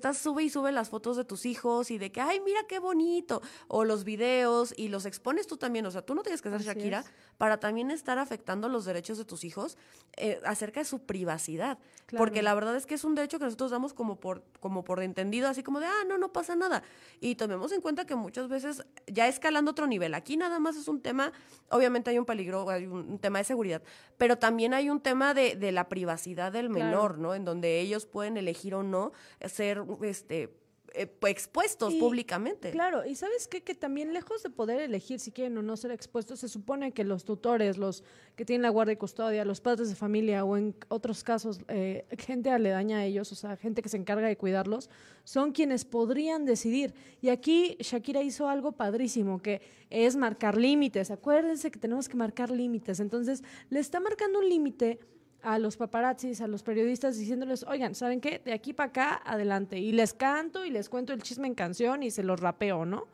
[0.00, 2.78] estás sube y sube las fotos de tus hijos y de que, ay, mira qué
[2.78, 6.48] bonito, o los videos y los expones tú también, o sea, tú no tienes que
[6.48, 7.04] ser Shakira
[7.36, 9.76] para también estar afectando los derechos de tus hijos
[10.16, 11.78] eh, acerca de su privacidad,
[12.16, 15.02] porque la verdad es que es un derecho que nosotros damos como por, como por
[15.02, 16.82] entendido, así como de, ah, no, no pasa nada,
[17.20, 20.88] y tomemos en cuenta que muchas veces, ya escalando otro nivel, aquí nada más es
[20.88, 21.32] un tema,
[21.68, 23.82] obviamente hay un peligro, hay un, tema de seguridad,
[24.16, 27.34] pero también hay un tema de, de la privacidad del menor, ¿no?
[27.34, 29.12] En donde ellos pueden elegir o no
[29.46, 30.60] ser este
[30.94, 32.70] eh, expuestos públicamente.
[32.70, 33.62] Claro, y sabes qué?
[33.62, 37.04] que también lejos de poder elegir si quieren o no ser expuestos, se supone que
[37.04, 38.02] los tutores, los
[38.34, 42.06] que tienen la guardia y custodia, los padres de familia o en otros casos eh,
[42.18, 44.90] gente aledaña a ellos, o sea, gente que se encarga de cuidarlos,
[45.24, 46.94] son quienes podrían decidir.
[47.20, 49.60] Y aquí Shakira hizo algo padrísimo, que
[49.90, 51.10] es marcar límites.
[51.10, 53.00] Acuérdense que tenemos que marcar límites.
[53.00, 54.98] Entonces, le está marcando un límite
[55.42, 58.40] a los paparazzis, a los periodistas, diciéndoles, oigan, ¿saben qué?
[58.44, 59.78] De aquí para acá, adelante.
[59.78, 63.06] Y les canto y les cuento el chisme en canción y se los rapeo, ¿no?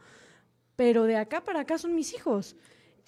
[0.77, 2.57] Pero de acá para acá son mis hijos.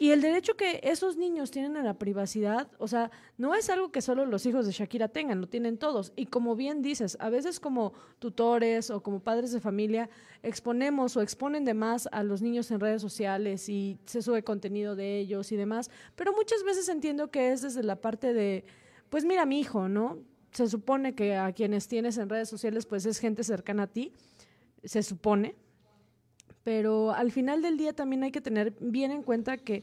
[0.00, 3.90] Y el derecho que esos niños tienen a la privacidad, o sea, no es algo
[3.90, 6.12] que solo los hijos de Shakira tengan, lo tienen todos.
[6.14, 10.08] Y como bien dices, a veces como tutores o como padres de familia
[10.44, 14.94] exponemos o exponen de más a los niños en redes sociales y se sube contenido
[14.94, 18.64] de ellos y demás, pero muchas veces entiendo que es desde la parte de
[19.10, 20.18] pues mira, mi hijo, ¿no?
[20.52, 24.12] Se supone que a quienes tienes en redes sociales, pues es gente cercana a ti,
[24.84, 25.54] se supone,
[26.64, 29.82] pero al final del día también hay que tener bien en cuenta que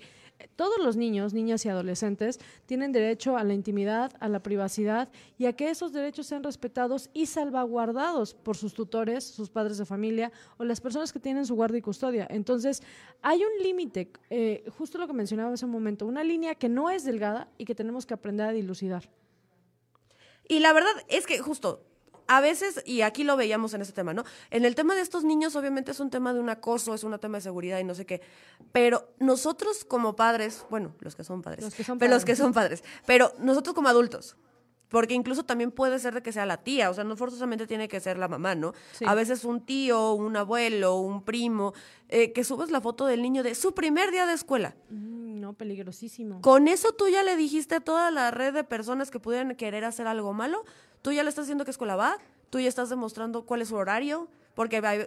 [0.55, 5.45] todos los niños, niñas y adolescentes tienen derecho a la intimidad, a la privacidad y
[5.45, 10.31] a que esos derechos sean respetados y salvaguardados por sus tutores, sus padres de familia
[10.57, 12.27] o las personas que tienen su guardia y custodia.
[12.29, 12.83] Entonces,
[13.21, 16.89] hay un límite, eh, justo lo que mencionaba hace un momento, una línea que no
[16.89, 19.09] es delgada y que tenemos que aprender a dilucidar.
[20.47, 21.83] Y la verdad es que justo
[22.27, 24.23] a veces, y aquí lo veíamos en este tema, ¿no?
[24.49, 27.17] En el tema de estos niños, obviamente es un tema de un acoso, es un
[27.19, 28.21] tema de seguridad y no sé qué.
[28.71, 32.35] Pero nosotros como padres, bueno, los que son padres, los que son pero los que
[32.35, 34.35] son padres, pero nosotros como adultos,
[34.89, 37.87] porque incluso también puede ser de que sea la tía, o sea, no forzosamente tiene
[37.87, 38.73] que ser la mamá, ¿no?
[39.05, 41.73] A veces un tío, un abuelo, un primo,
[42.09, 44.75] eh, que subes la foto del niño de su primer día de escuela.
[44.89, 46.41] Mm, no, peligrosísimo.
[46.41, 49.85] Con eso tú ya le dijiste a toda la red de personas que pudieran querer
[49.85, 50.63] hacer algo malo,
[51.05, 52.17] tú ya le estás diciendo escuela va,
[52.49, 55.05] tú ya estás demostrando cuál es su horario, porque hay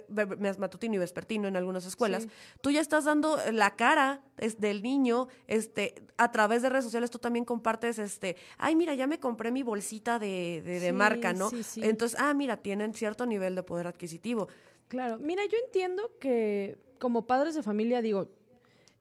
[0.56, 2.28] matutino y vespertino en algunas escuelas.
[2.60, 4.20] Tú ya estás dando la cara
[4.58, 9.08] del niño, este, a través de redes sociales tú también compartes, este, ay, mira, ya
[9.08, 11.50] me compré mi bolsita de, de, marca, ¿no?
[11.78, 14.46] Entonces, ah, mira, tienen cierto nivel de poder adquisitivo.
[14.86, 18.28] Claro, mira, yo entiendo que como padres de familia, digo,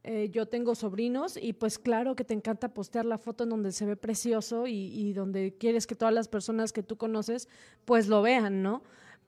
[0.09, 3.73] eh, yo tengo sobrinos y pues claro que te encanta postear la foto en donde
[3.73, 7.49] se ve precioso y, donde quieres que todas las personas que tú conoces
[7.83, 8.83] pues lo vean, ¿no?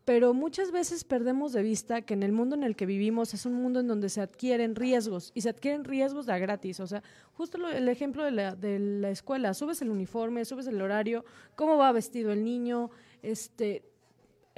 [0.06, 3.46] Pero muchas veces perdemos de vista que en el mundo en el que vivimos es
[3.46, 6.80] un mundo en donde se adquieren riesgos y se adquieren riesgos de gratis.
[6.80, 7.04] O sea,
[7.34, 11.26] justo el ejemplo de la, de la escuela, subes el uniforme, subes el horario,
[11.56, 12.90] cómo va vestido el niño,
[13.22, 13.84] este,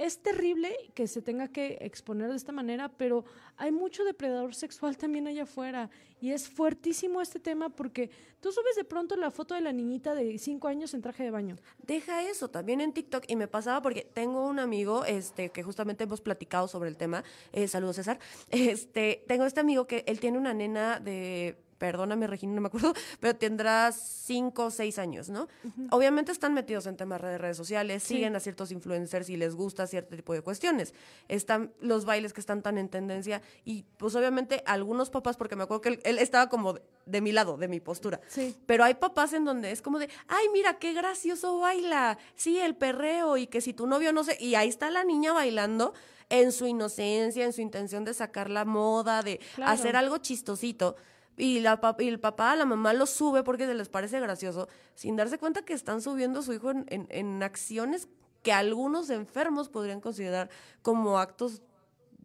[0.02, 3.24] es terrible que se tenga que exponer de esta manera, pero
[3.56, 5.90] hay mucho depredador sexual también allá afuera.
[6.20, 8.10] Y es fuertísimo este tema porque
[8.40, 11.30] tú subes de pronto la foto de la niñita de cinco años en traje de
[11.30, 11.56] baño.
[11.86, 13.24] Deja eso, también en TikTok.
[13.28, 17.22] Y me pasaba porque tengo un amigo este, que justamente hemos platicado sobre el tema.
[17.52, 18.18] Eh, saludos, César.
[18.50, 22.94] Este, tengo este amigo que él tiene una nena de perdóname Regina, no me acuerdo,
[23.18, 25.48] pero tendrá cinco o seis años, ¿no?
[25.90, 29.88] Obviamente están metidos en temas de redes sociales, siguen a ciertos influencers y les gusta
[29.88, 30.94] cierto tipo de cuestiones.
[31.26, 35.64] Están los bailes que están tan en tendencia y pues obviamente algunos papás, porque me
[35.64, 38.56] acuerdo que él, estaba como de, mi lado, de mi postura, sí.
[38.64, 42.76] pero hay papás en donde es como de, ay, mira, qué gracioso baila, sí, el
[42.76, 45.94] perreo y que si tu novio no sé, y ahí está la niña bailando
[46.28, 50.94] en su inocencia, en su intención de sacar la moda, de hacer algo chistosito
[51.36, 55.16] y, la, y el papá, la mamá lo sube porque se les parece gracioso, sin
[55.16, 58.08] darse cuenta que están subiendo a su hijo en, en, acciones
[58.42, 60.50] que algunos enfermos podrían considerar
[60.82, 61.62] como actos,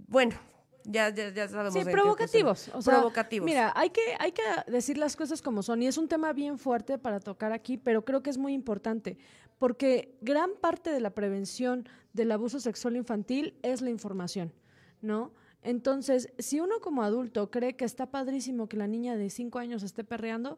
[0.08, 0.36] bueno,
[0.84, 1.74] ya, ya, ya sabemos.
[1.74, 2.70] Sí, provocativos.
[2.74, 3.46] O sea, provocativos.
[3.46, 5.84] Mira, hay que, hay que decir las cosas como son.
[5.84, 9.18] Y es un tema bien fuerte para tocar aquí, pero creo que es muy importante.
[9.60, 14.54] Porque gran parte de la prevención del abuso sexual infantil es la información,
[15.02, 15.34] ¿no?
[15.64, 19.84] Entonces, si uno como adulto cree que está padrísimo que la niña de cinco años
[19.84, 20.58] esté perreando,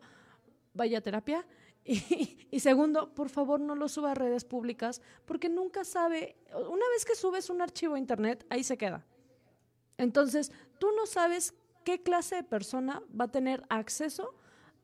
[0.74, 1.46] vaya a terapia.
[2.52, 7.06] Y, segundo, por favor no lo suba a redes públicas porque nunca sabe, una vez
[7.06, 9.06] que subes un archivo a internet, ahí se queda.
[9.98, 11.54] Entonces, tú no sabes
[11.84, 14.34] qué clase de persona va a tener acceso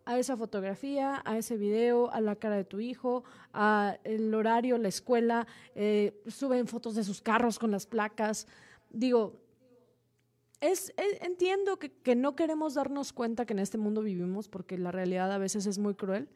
[0.06, 4.77] a esa fotografía, a ese video, a la cara de tu hijo, a el horario,
[4.77, 8.47] la escuela, eh, suben fotos de sus carros con las placas.
[8.91, 9.41] Digo,
[10.62, 14.78] es, es- entiendo que, que no queremos darnos cuenta que en este mundo vivimos porque
[14.78, 16.28] la realidad a veces es muy cruel,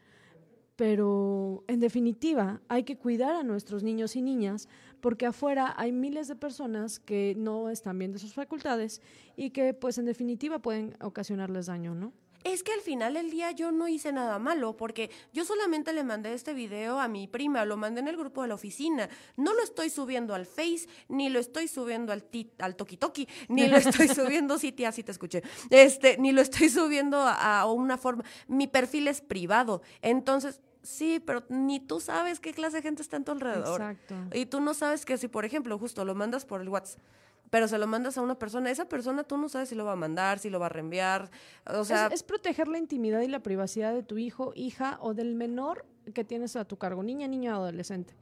[0.75, 4.69] pero en definitiva hay que cuidar a nuestros niños y niñas
[5.01, 9.01] porque afuera hay miles de personas que no están bien de sus facultades
[9.35, 12.13] y que pues en definitiva pueden ocasionarles daño, ¿no?
[12.43, 16.03] Es que al final del día yo no hice nada malo, porque yo solamente le
[16.03, 19.09] mandé este video a mi prima, lo mandé en el grupo de la oficina.
[19.35, 23.27] No lo estoy subiendo al Face, ni lo estoy subiendo al, ti- al Toki Toki,
[23.49, 27.59] ni lo estoy subiendo, sí, tía, sí te escuché, este, ni lo estoy subiendo a,
[27.61, 28.23] a una forma.
[28.47, 29.81] Mi perfil es privado.
[30.01, 33.81] Entonces, sí, pero ni tú sabes qué clase de gente está en tu alrededor.
[33.81, 34.15] Exacto.
[34.33, 37.01] Y tú no sabes que si, por ejemplo, justo lo mandas por el WhatsApp,
[37.49, 39.93] pero se lo mandas a una persona, esa persona tú no sabes si lo va
[39.93, 41.29] a mandar, si lo va a reenviar.
[41.65, 45.35] O sea, es, proteger la intimidad y la privacidad de tu hijo, hija o del
[45.35, 48.13] menor que tienes a tu cargo, niña, niño, adolescente.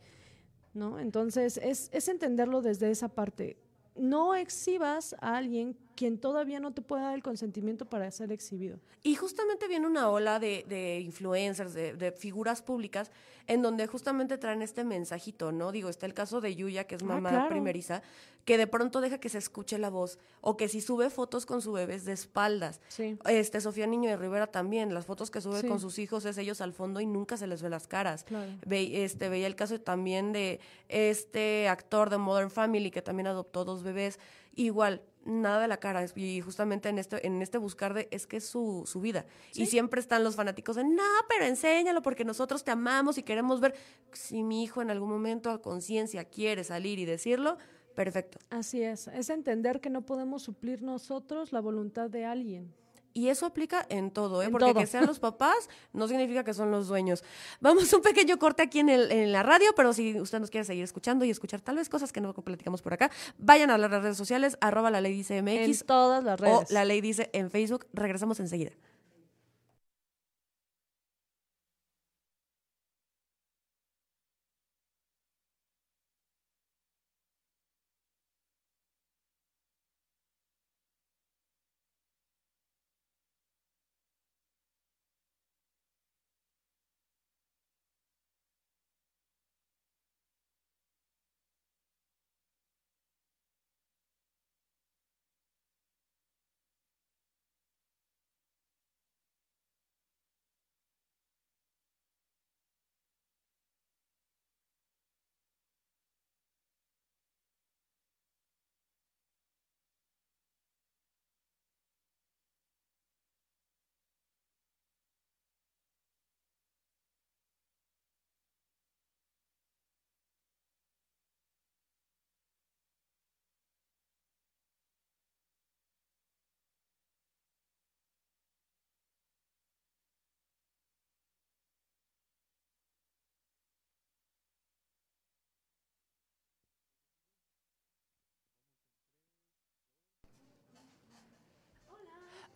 [0.73, 0.99] ¿No?
[0.99, 3.57] Entonces, es, es entenderlo desde esa parte.
[3.95, 8.79] No exhibas a alguien quien todavía no te pueda dar el consentimiento para ser exhibido.
[9.03, 13.11] Y justamente viene una ola de, de influencers, de, de figuras públicas,
[13.47, 15.71] en donde justamente traen este mensajito, ¿no?
[15.71, 17.49] Digo, está el caso de Yuya, que es Ah, mamá claro.
[17.49, 18.01] primeriza,
[18.45, 21.61] que de pronto deja que se escuche la voz, o que si sube fotos con
[21.61, 22.79] su bebé es de espaldas.
[22.89, 23.17] Sí.
[23.25, 25.67] Este, Sofía Niño de Rivera también, las fotos que sube Sí.
[25.67, 28.23] con sus hijos es ellos al fondo y nunca se les ve las caras.
[28.23, 28.51] Claro.
[28.65, 30.59] Ve- este, veía el caso también de
[30.89, 34.19] este actor de Modern Family que también adoptó dos bebés.
[34.55, 36.05] Igual, nada de la cara.
[36.15, 39.25] Y justamente en este, en este buscar de, es que es su, su vida.
[39.53, 43.59] Y siempre están los fanáticos de, no, pero enséñalo porque nosotros te amamos y queremos
[43.59, 43.75] ver.
[44.13, 47.57] Si mi hijo en algún momento a conciencia quiere salir y decirlo,
[47.95, 48.39] perfecto.
[48.49, 49.07] Así es.
[49.09, 52.73] Es entender que no podemos suplir nosotros la voluntad de alguien.
[53.17, 54.45] Y eso aplica en todo, ¿eh?
[54.45, 54.79] En Porque todo.
[54.79, 57.23] que sean los papás no significa que son los dueños.
[57.61, 60.65] Vamos un pequeño corte aquí en, el, en la radio, pero si usted nos quiere
[60.65, 63.09] seguir escuchando y escuchar tal vez cosas que no platicamos por acá,
[63.39, 66.69] vayan a las redes sociales, arroba la ley dice En MX todas las o redes.
[66.69, 67.87] la ley dice en Facebook.
[67.91, 68.69] Regresamos enseguida.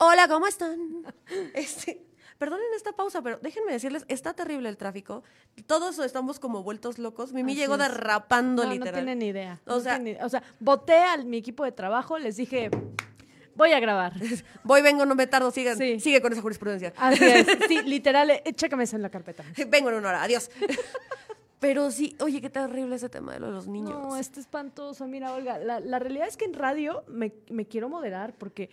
[0.04, 0.80] Hola, ¿cómo están?
[1.54, 2.02] Este,
[2.40, 5.24] perdonen esta pausa, pero déjenme decirles, está terrible el tráfico.
[5.68, 7.34] Todos estamos como vueltos locos.
[7.34, 7.82] Mimi Así llegó es.
[7.82, 8.94] derrapando no, no literal.
[8.96, 9.60] tienen ni idea.
[9.68, 12.72] O no sea- tienen o sea, voté a mi equipo de trabajo, les dije,
[13.56, 14.14] voy a grabar.
[14.64, 16.00] Voy, vengo, no me tardo, sigan, Sí.
[16.00, 16.94] sigue con esa jurisprudencia.
[16.98, 17.46] Así es.
[17.68, 19.44] Sí, literal, eh, chécame eso en la carpeta.
[19.68, 20.50] Vengo en una hora, adiós.
[21.60, 23.92] Pero sí, oye, qué terrible ese tema de lo de los niños.
[23.92, 25.06] No, está espantoso.
[25.06, 28.72] Mira, Olga, la, la realidad es que en radio me, me quiero moderar porque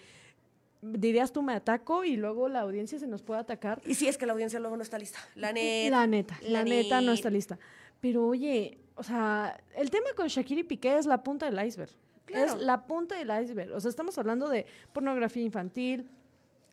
[0.83, 3.81] dirías tú me ataco y luego la audiencia se nos puede atacar.
[3.85, 5.19] Y sí, es que la audiencia luego no está lista.
[5.35, 5.91] La neta.
[5.97, 7.15] La neta, la, la neta no neta.
[7.15, 7.59] está lista.
[8.01, 11.91] Pero oye, o sea, el tema con Shakira y Piqué es la punta del iceberg.
[12.27, 12.45] Claro.
[12.55, 13.73] Es la punta del iceberg.
[13.75, 16.09] O sea, estamos hablando de pornografía infantil,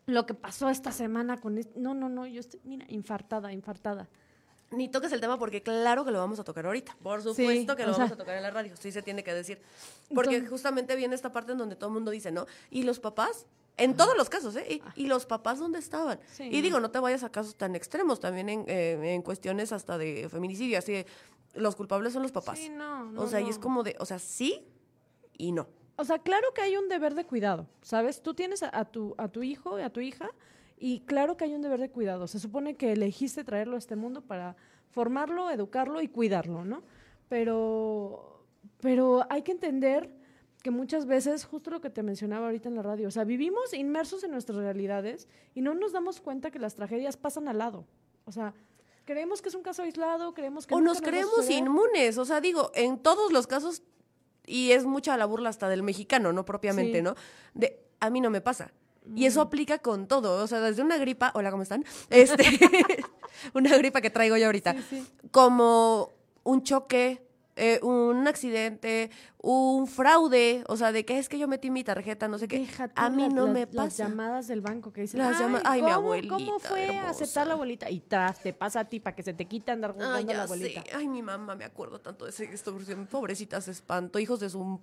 [0.06, 1.58] lo que pasó esta semana con...
[1.58, 4.08] est- No, no, no, yo estoy, mira, infartada, infartada.
[4.70, 6.96] Ni toques el tema porque claro que lo vamos a tocar ahorita.
[7.02, 8.76] Por supuesto que o lo vamos sea- a tocar en la radio.
[8.76, 9.60] Sí se tiene que decir.
[10.14, 12.46] Porque Entonces- justamente viene esta parte en donde todo el mundo dice, ¿no?
[12.70, 13.46] ¿Y los papás?
[13.76, 14.80] En todos los casos, ¿eh?
[14.96, 16.18] ¿Y, y los papás dónde estaban?
[16.32, 19.70] Sí, y digo, no te vayas a casos tan extremos, también en, eh, en cuestiones
[19.72, 21.06] hasta de feminicidio, así de,
[21.54, 22.58] los culpables son los papás.
[22.58, 23.50] Sí, no, no, o sea, y no.
[23.50, 24.66] es como de, o sea, sí
[25.36, 25.68] y no.
[25.96, 28.22] O sea, claro que hay un deber de cuidado, ¿sabes?
[28.22, 30.30] Tú tienes a, a tu, a tu hijo y a tu hija
[30.78, 32.26] y claro que hay un deber de cuidado.
[32.26, 34.56] Se supone que elegiste traerlo a este mundo para
[34.90, 36.82] formarlo, educarlo y cuidarlo, ¿no?
[37.28, 38.44] Pero,
[38.80, 40.10] pero hay que entender
[40.66, 43.72] que muchas veces, justo lo que te mencionaba ahorita en la radio, o sea, vivimos
[43.72, 47.86] inmersos en nuestras realidades y no nos damos cuenta que las tragedias pasan al lado.
[48.24, 48.52] O sea,
[49.04, 50.74] creemos que es un caso aislado, creemos que...
[50.74, 53.84] O nunca nos creemos inmunes, o sea, digo, en todos los casos,
[54.44, 56.44] y es mucha la burla hasta del mexicano, ¿no?
[56.44, 57.02] Propiamente, Sí.
[57.02, 57.14] ¿no?
[57.54, 58.72] De, a mí no me pasa.
[59.14, 59.46] Y eso Mm.
[59.46, 61.84] aplica con todo, o sea, desde una gripa, hola, ¿cómo están?
[62.10, 62.42] Este,
[63.54, 65.06] una gripa que traigo yo ahorita, Sí, sí.
[65.30, 66.10] como
[66.42, 67.24] un choque,
[67.56, 69.10] eh, un accidente,
[69.42, 72.66] un fraude, o sea, de que es que yo metí mi tarjeta, no sé qué.
[72.94, 74.08] A mí las- no las- me Las pasa.
[74.08, 77.10] llamadas del banco que dicen, Las ay, mi ¿cómo, abuelita, ¿cómo fue hermosa.
[77.10, 77.88] aceptar la abuelita?
[77.90, 80.34] Y tras, te pasa a ti para que se te quita andar Ay, jugando a
[80.34, 80.82] la ya abuelita.
[80.82, 80.90] sé.
[80.94, 82.76] Ay, mi mamá, me acuerdo tanto de esto,
[83.10, 84.78] pobrecita se espanto, hijos de su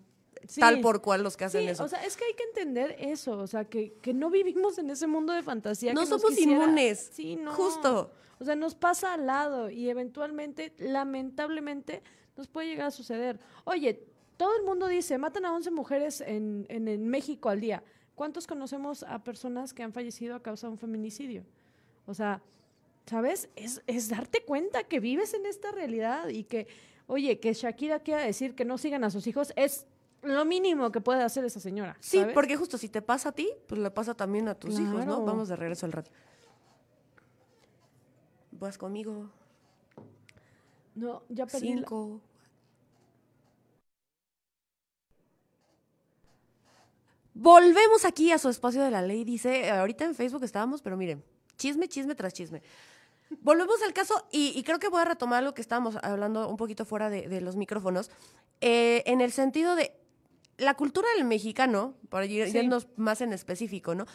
[0.48, 0.60] Sí.
[0.60, 1.84] tal por cual los que hacen Sí, eso.
[1.86, 4.90] o sea, es que hay que entender eso, o sea, que, que no vivimos en
[4.90, 5.94] ese mundo de fantasía.
[5.94, 7.12] No que nos somos quisiera- inmunes.
[7.14, 7.54] Sí, no.
[7.54, 8.12] Justo.
[8.40, 12.02] O sea, nos pasa al lado y eventualmente, lamentablemente,
[12.36, 13.40] nos puede llegar a suceder.
[13.64, 17.84] Oye, todo el mundo dice, matan a 11 mujeres en, en, en México al día.
[18.16, 21.46] ¿Cuántos conocemos a personas que han fallecido a causa de un feminicidio?
[22.06, 22.42] O sea,
[23.06, 23.50] ¿sabes?
[23.56, 26.68] Es, es darte cuenta que vives en esta realidad y que,
[27.08, 29.86] oye, que Shakira quiera decir que no sigan a sus hijos es
[30.22, 31.98] lo mínimo que puede hacer esa señora.
[32.00, 32.34] Sí, ¿sabes?
[32.34, 35.24] porque justo si te pasa a ti, pues le pasa también a tus hijos, ¿no?
[35.26, 36.12] Vamos de regreso al rato.
[38.52, 39.30] Vas conmigo.
[40.96, 42.22] No, ya perdí Cinco.
[47.34, 49.24] Volvemos aquí a su espacio de la ley.
[49.24, 51.24] Dice, ahorita en Facebook estábamos, pero miren,
[51.58, 52.62] chisme, chisme tras chisme.
[53.42, 56.58] Volvemos al caso y, y creo que voy a retomar algo que estábamos hablando un
[56.58, 58.12] poquito fuera de, de los micrófonos,
[58.62, 59.92] eh, en el sentido de
[60.58, 62.60] la cultura del mexicano, para ir- Sí.
[62.60, 64.06] irnos más en específico, ¿no?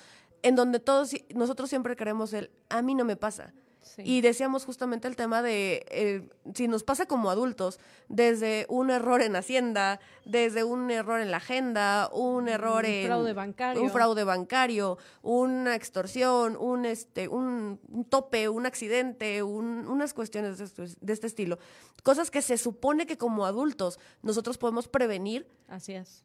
[0.42, 3.52] En donde todos, nosotros siempre queremos el, a mí no me pasa.
[3.96, 4.02] Sí.
[4.04, 7.78] Y decíamos justamente el tema de eh, si nos pasa como adultos,
[8.08, 13.06] desde un error en Hacienda, desde un error en la agenda, un error Un en
[13.06, 13.82] fraude bancario.
[13.82, 20.58] un fraude bancario, una extorsión, un este, un, un tope, un accidente, un- unas cuestiones
[20.58, 21.58] de este, de este estilo,
[22.02, 26.24] cosas que se supone que como adultos nosotros podemos prevenir Así es.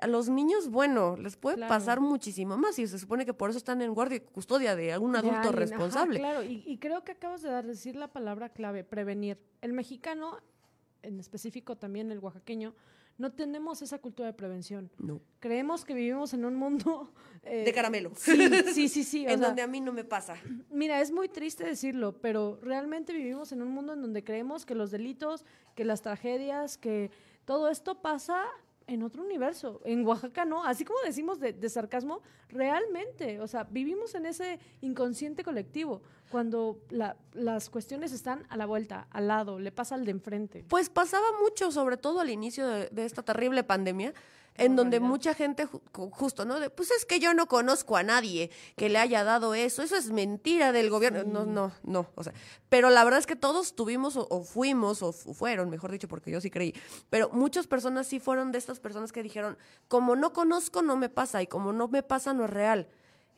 [0.00, 1.68] A los niños, bueno, les puede Claro.
[1.68, 4.92] pasar muchísimo más y se supone que por eso están en guardia y custodia de
[4.92, 6.18] algún adulto ajá, responsable.
[6.18, 9.38] claro, y, y creo que acabas de decir la palabra clave, prevenir.
[9.60, 10.38] El mexicano,
[11.02, 12.74] en específico también el oaxaqueño,
[13.18, 14.90] no tenemos esa cultura de prevención.
[14.96, 15.20] No.
[15.40, 17.12] Creemos que vivimos en un mundo...
[17.42, 18.12] eh, De caramelo.
[18.16, 19.24] Sí, sí, sí.
[19.28, 20.36] en sea, donde a mí no me pasa.
[20.70, 24.74] Mira, es muy triste decirlo, pero realmente vivimos en un mundo en donde creemos que
[24.74, 25.44] los delitos,
[25.74, 27.10] que las tragedias, que
[27.44, 28.46] todo esto pasa
[28.90, 29.80] en otro universo.
[29.84, 35.42] En Oaxaca no, así como decimos de, sarcasmo, realmente, o sea, vivimos en ese inconsciente
[35.44, 40.10] colectivo, cuando la- las cuestiones están a la vuelta, al lado, le pasa al de
[40.10, 40.64] enfrente.
[40.68, 44.12] Pues pasaba mucho, sobre todo al inicio de esta terrible pandemia,
[44.64, 46.60] en donde mucha gente, ju- ju- justo, ¿no?
[46.60, 49.96] De, pues es que yo no conozco a nadie que le haya dado eso, eso
[49.96, 51.24] es mentira del gobierno.
[51.24, 52.32] No, no, no, o sea,
[52.68, 56.08] pero la verdad es que todos tuvimos o, o fuimos o fu- fueron, mejor dicho,
[56.08, 56.74] porque yo sí creí,
[57.10, 61.08] pero muchas personas sí fueron de estas personas que dijeron, como no conozco, no me
[61.08, 62.88] pasa, y como no me pasa, no es real.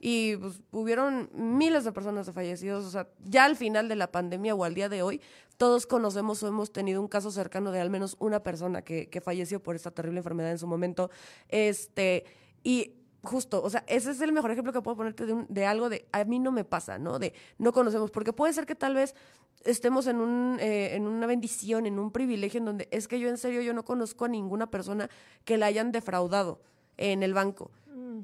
[0.05, 2.85] Y pues, hubieron miles de personas de fallecidos.
[2.85, 5.21] O sea, ya al final de la pandemia o al día de hoy,
[5.57, 9.21] todos conocemos o hemos tenido un caso cercano de al menos una persona que, que
[9.21, 11.09] falleció por esta terrible enfermedad en su momento.
[11.49, 12.25] Este,
[12.65, 15.67] y justo, o sea, ese es el mejor ejemplo que puedo ponerte de, un- de
[15.67, 17.21] algo de a mí no me pasa, ¿no?
[17.21, 19.15] De no conocemos, porque puede ser que tal vez
[19.65, 23.29] estemos en, un, eh, en una bendición, en un privilegio en donde es que yo
[23.29, 25.09] en serio yo no conozco a ninguna persona
[25.45, 26.61] que la hayan defraudado
[26.97, 27.71] en el banco.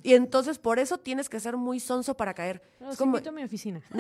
[0.03, 2.63] Y entonces por eso tienes que ser muy sonso para caer.
[2.81, 3.83] Los como, invito a mi oficina.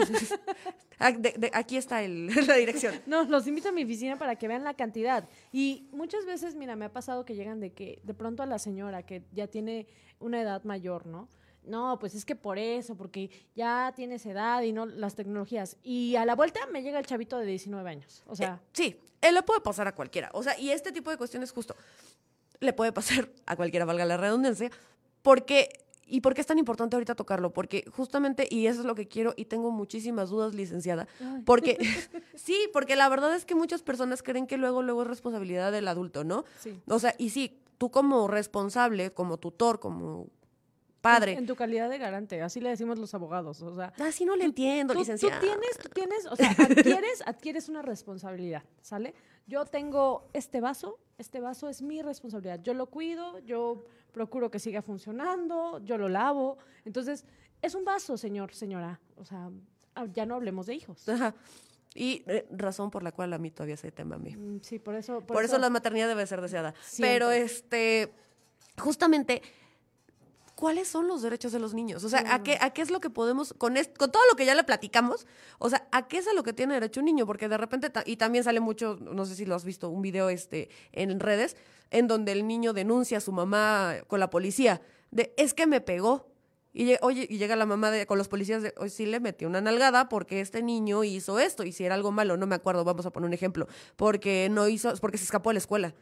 [1.01, 2.95] Ah, de- de- aquí está el- la dirección.
[3.07, 5.29] No, los invito a mi oficina para que vean la cantidad.
[5.53, 8.59] Y muchas veces, mira, me ha pasado que llegan de que de pronto a la
[8.59, 9.87] señora que ya tiene
[10.19, 11.29] una edad mayor, ¿no?
[11.65, 15.77] No, pues es que por eso, porque ya tienes edad y no las tecnologías.
[15.85, 18.23] Y a la vuelta me llega el chavito de 19 años.
[18.27, 20.31] O sea, Sí, él le puede pasar a cualquiera.
[20.33, 21.77] O sea, y este tipo de cuestiones justo
[22.59, 24.71] le puede pasar a cualquiera, valga la redundancia,
[25.29, 25.69] porque
[26.07, 27.53] ¿y por qué es tan importante ahorita tocarlo?
[27.53, 31.43] Porque justamente y eso es lo que quiero y tengo muchísimas dudas, licenciada, Ay.
[31.45, 31.77] porque
[32.35, 35.87] sí, porque la verdad es que muchas personas creen que luego luego es responsabilidad del
[35.87, 36.47] adulto, ¿no?
[36.61, 36.81] sí.
[36.89, 40.29] O sea, y sí, tú como responsable, como tutor, como
[41.01, 43.63] padre, En, en tu calidad de garante, así le decimos los abogados.
[43.63, 45.41] O sea, así no le entiendo, tú, tú licenciada.
[45.41, 49.15] tienes, tú tienes, o sea, adquieres, adquieres una responsabilidad, ¿sale?
[49.47, 52.61] Yo tengo este vaso, este vaso es mi responsabilidad.
[52.63, 56.59] Yo lo cuido, yo procuro que siga funcionando, yo lo lavo.
[56.85, 57.25] Entonces,
[57.63, 59.01] es un vaso, señor, señora.
[59.17, 59.51] O sea,
[59.95, 61.09] ah, ya no hablemos de hijos.
[61.09, 61.35] Ajá.
[61.95, 64.37] Y eh, razón por la cual a mí todavía se tema a mí.
[64.37, 65.21] Mm, Sí, por eso.
[65.23, 66.75] Por, eso, la maternidad debe ser deseada.
[66.83, 67.15] Siempre.
[67.15, 68.13] Pero este
[68.77, 69.43] justamente
[70.59, 72.03] ¿cuáles son los derechos de los niños?
[72.03, 74.45] O sea, ¿a qué, ¿a qué es lo que podemos, con, con todo lo que
[74.45, 75.25] ya le platicamos,
[75.61, 77.27] o sea, ¿a qué es a lo que tiene derecho un niño?
[77.27, 80.31] Porque de repente, y también sale mucho, no sé si lo has visto, un video
[80.31, 81.57] este, en redes,
[81.93, 85.81] en donde el niño denuncia a su mamá con la policía, de, es que me
[85.81, 86.27] pegó.
[86.73, 89.47] Y, oye, y llega la mamá de, con los policías de, hoy sí le metió
[89.47, 92.83] una nalgada porque este niño hizo esto, y si era algo malo, no me acuerdo,
[92.83, 95.95] vamos a poner un ejemplo, porque no hizo, porque se escapó de la escuela.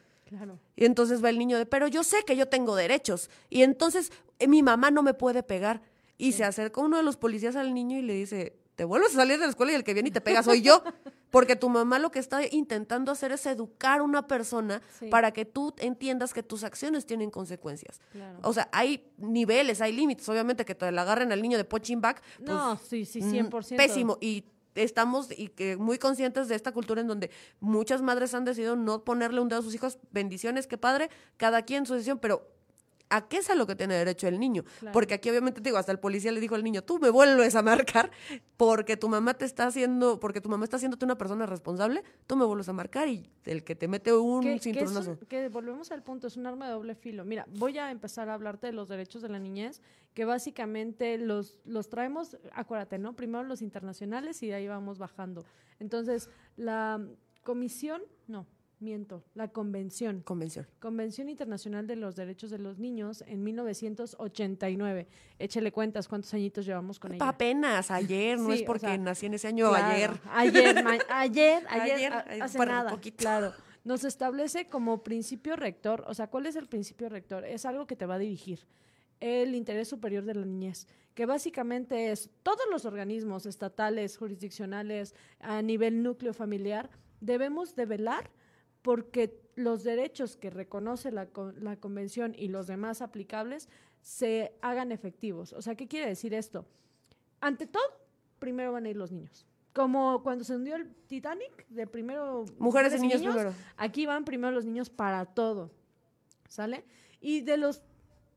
[0.77, 3.31] Y entonces va el niño de, pero yo sé que yo tengo derechos.
[3.49, 5.83] Y entonces eh, mi mamá no me puede pegar.
[6.19, 9.17] Y se acerca uno de los policías al niño y le dice, te vuelves a
[9.17, 10.83] salir de la escuela y el que viene y te pega soy yo.
[11.31, 14.81] Porque tu mamá lo que está intentando hacer es educar a una persona
[15.11, 18.01] para que tú entiendas que tus acciones tienen consecuencias.
[18.43, 20.27] O sea, hay niveles, hay límites.
[20.29, 22.23] Obviamente que te la agarren al niño de punching back.
[22.39, 23.73] Pues, no, sí, sí, 100%.
[23.73, 24.19] Mm, pésimo.
[24.21, 24.45] Y
[24.83, 27.31] estamos y que muy conscientes de esta cultura en donde
[27.61, 29.99] muchas madres han decidido no ponerle un dedo a sus hijos.
[30.11, 32.56] Bendiciones, qué padre, cada quien su decisión, pero
[33.09, 34.65] ¿a qué es a lo que tiene derecho el niño?
[34.93, 37.55] Porque aquí obviamente te digo, hasta el policía le dijo al niño, tú me vuelves
[37.55, 38.11] a marcar
[38.57, 42.37] porque tu mamá te está haciendo, porque tu mamá está haciéndote una persona responsable, tú
[42.37, 45.19] me vuelves a marcar y el que te mete un cinturonazo.
[45.29, 47.25] Que, volvemos al punto, es un arma de doble filo.
[47.25, 49.81] Mira, voy a empezar a hablarte de los derechos de la niñez,
[50.15, 53.15] que básicamente los, los traemos, acuérdate, ¿no?
[53.15, 55.45] Primero los internacionales y de ahí vamos bajando.
[55.79, 57.01] Entonces, la
[57.43, 58.47] comisión, no,
[58.81, 60.21] miento, la Convención.
[60.21, 60.67] Convención.
[60.81, 65.07] Convención Internacional de los Derechos de los Niños en 1989.
[65.39, 67.29] Échele cuentas cuántos añitos llevamos con ella.
[67.29, 70.11] Apenas, ayer, no es porque nací en ese año, ayer.
[70.33, 73.53] Ayer, ayer, ayer, hace nada, claro.
[73.85, 77.45] Nos establece como principio rector, o sea, ¿cuál es el principio rector?
[77.45, 78.67] Es algo que te va a dirigir
[79.21, 85.63] el interés superior de la niñez, que básicamente es todos los organismos estatales, jurisdiccionales, a
[85.63, 86.91] nivel núcleo familiar,
[87.21, 88.31] debemos de velar
[88.87, 91.27] porque los derechos que reconoce la,
[91.59, 93.69] la convención y los demás aplicables
[94.01, 95.53] se hagan efectivos.
[95.55, 96.65] O sea, ¿qué quiere decir esto?
[97.41, 97.83] Ante todo,
[98.39, 99.45] primero van a ir los niños.
[99.73, 102.45] Como cuando se hundió el Titanic, de primero...
[102.61, 103.53] Mujeres, y niños, primero.
[103.77, 105.73] Aquí van primero los niños para todo,
[106.49, 106.85] ¿sale?
[107.21, 107.83] Y de los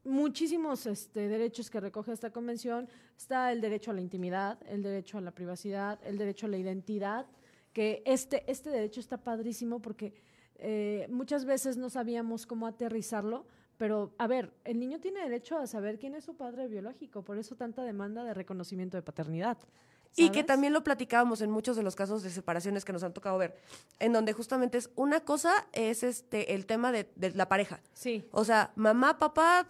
[0.04, 5.20] muchísimos este, derechos que recoge esta convención está el derecho a la intimidad, el derecho
[5.20, 7.28] a la privacidad, el derecho a la identidad,
[7.72, 10.28] que este, este derecho está padrísimo porque
[10.60, 13.46] eh, muchas veces no sabíamos cómo aterrizarlo,
[13.78, 17.38] pero a ver, el niño tiene derecho a saber quién es su padre biológico, por
[17.38, 19.58] eso tanta demanda de reconocimiento de paternidad.
[20.16, 23.14] Y que también lo platicábamos en muchos de los casos de separaciones que nos han
[23.14, 23.56] tocado ver,
[24.00, 27.80] en donde justamente es una cosa es este el tema de, de la pareja.
[27.94, 28.28] Sí.
[28.32, 29.68] O sea, mamá, papá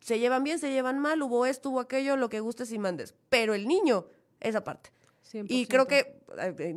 [0.00, 3.14] se llevan bien, se llevan mal, hubo esto, hubo aquello, lo que gustes y mandes.
[3.28, 4.06] Pero el niño,
[4.40, 4.90] esa parte.
[5.48, 6.20] Y creo que,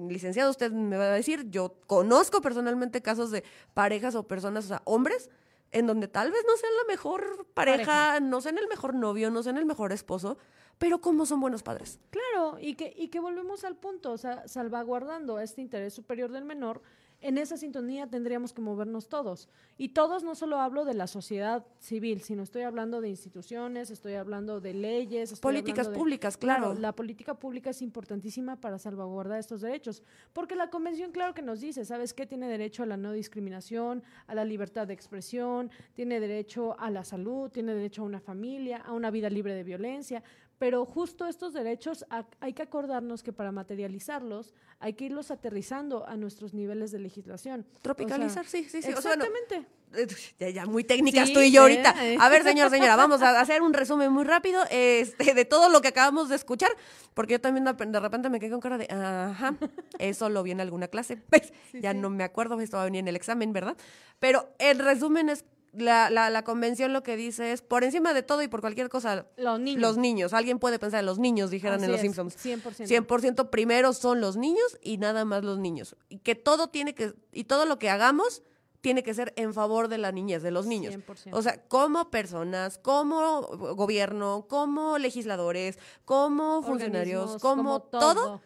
[0.09, 3.43] licenciado, usted me va a decir, yo conozco personalmente casos de
[3.73, 5.29] parejas o personas, o sea, hombres,
[5.71, 9.43] en donde tal vez no sean la mejor pareja, no sean el mejor novio, no
[9.43, 10.37] sean el mejor esposo,
[10.77, 11.99] pero como son buenos padres.
[12.09, 16.45] Claro, y que, y que volvemos al punto, o sea, salvaguardando este interés superior del
[16.45, 16.81] menor,
[17.21, 19.49] en esa sintonía tendríamos que movernos todos.
[19.77, 24.13] Y todos no solo hablo de la sociedad civil, sino estoy hablando de instituciones, estoy
[24.13, 25.39] hablando de leyes.
[25.39, 26.73] Políticas públicas, claro.
[26.75, 30.03] La política pública es importantísima para salvaguardar estos derechos,
[30.33, 32.25] porque la convención, claro que nos dice, ¿sabes qué?
[32.25, 37.03] Tiene derecho a la no discriminación, a la libertad de expresión, tiene derecho a la
[37.03, 40.23] salud, tiene derecho a una familia, a una vida libre de violencia,
[40.57, 42.05] pero justo estos derechos
[42.39, 47.65] hay que acordarnos que para materializarlos hay que irlos aterrizando a nuestros niveles de legislación.
[47.81, 48.89] Tropicalizar, sí, sí, sí.
[48.89, 49.65] Exactamente.
[50.39, 51.95] ya, ya, muy técnicas tú y yo ahorita.
[52.19, 55.81] A ver, señor, señora, vamos a hacer un resumen muy rápido este, de todo lo
[55.81, 56.71] que acabamos de escuchar,
[57.13, 59.55] porque yo también de repente me quedé con cara de, ajá,
[59.99, 61.17] eso lo vi en alguna clase.
[61.29, 63.75] Pues, ya no me acuerdo, esto va a venir en el examen, ¿verdad?
[64.19, 68.23] Pero el resumen es la, la, la, convención lo que dice es, por encima de
[68.23, 69.81] todo y por cualquier cosa, los niños.
[69.81, 70.33] Los niños.
[70.33, 72.35] Alguien puede pensar en los niños, dijeran en Los Simpsons.
[72.37, 72.87] 100%.
[72.87, 75.95] 100% primero son los niños y nada más los niños.
[76.09, 78.43] Y que todo tiene que, y todo lo que hagamos
[78.81, 80.95] tiene que ser en favor de la niñez, de los niños.
[80.95, 81.29] 100%.
[81.31, 83.41] O sea, como personas, como
[83.75, 88.41] gobierno, como legisladores, como funcionarios, como, todo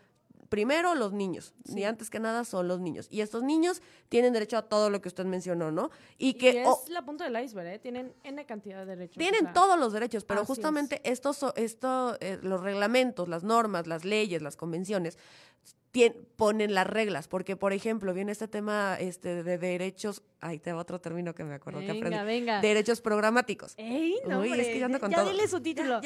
[0.51, 3.07] primero los niños, ni antes que nada son los niños.
[3.09, 5.91] Y estos niños tienen derecho a todo lo que usted mencionó, ¿no?
[6.17, 6.63] Y que...
[6.63, 7.79] es la punta del iceberg, ¿eh?
[7.79, 9.17] Tienen N cantidad de derechos.
[9.17, 14.41] Tienen todos los derechos, pero justamente estos, esto, eh, los reglamentos, las normas, las leyes,
[14.41, 15.17] las convenciones,
[16.37, 20.81] ponen las reglas, porque por ejemplo, viene este tema este, de derechos, ahí te va
[20.81, 22.61] otro término que me acuerdo que aprendí, venga.
[22.61, 23.73] derechos programáticos.
[23.77, 25.99] Ey, no, es que ya, ando con ya dile su título.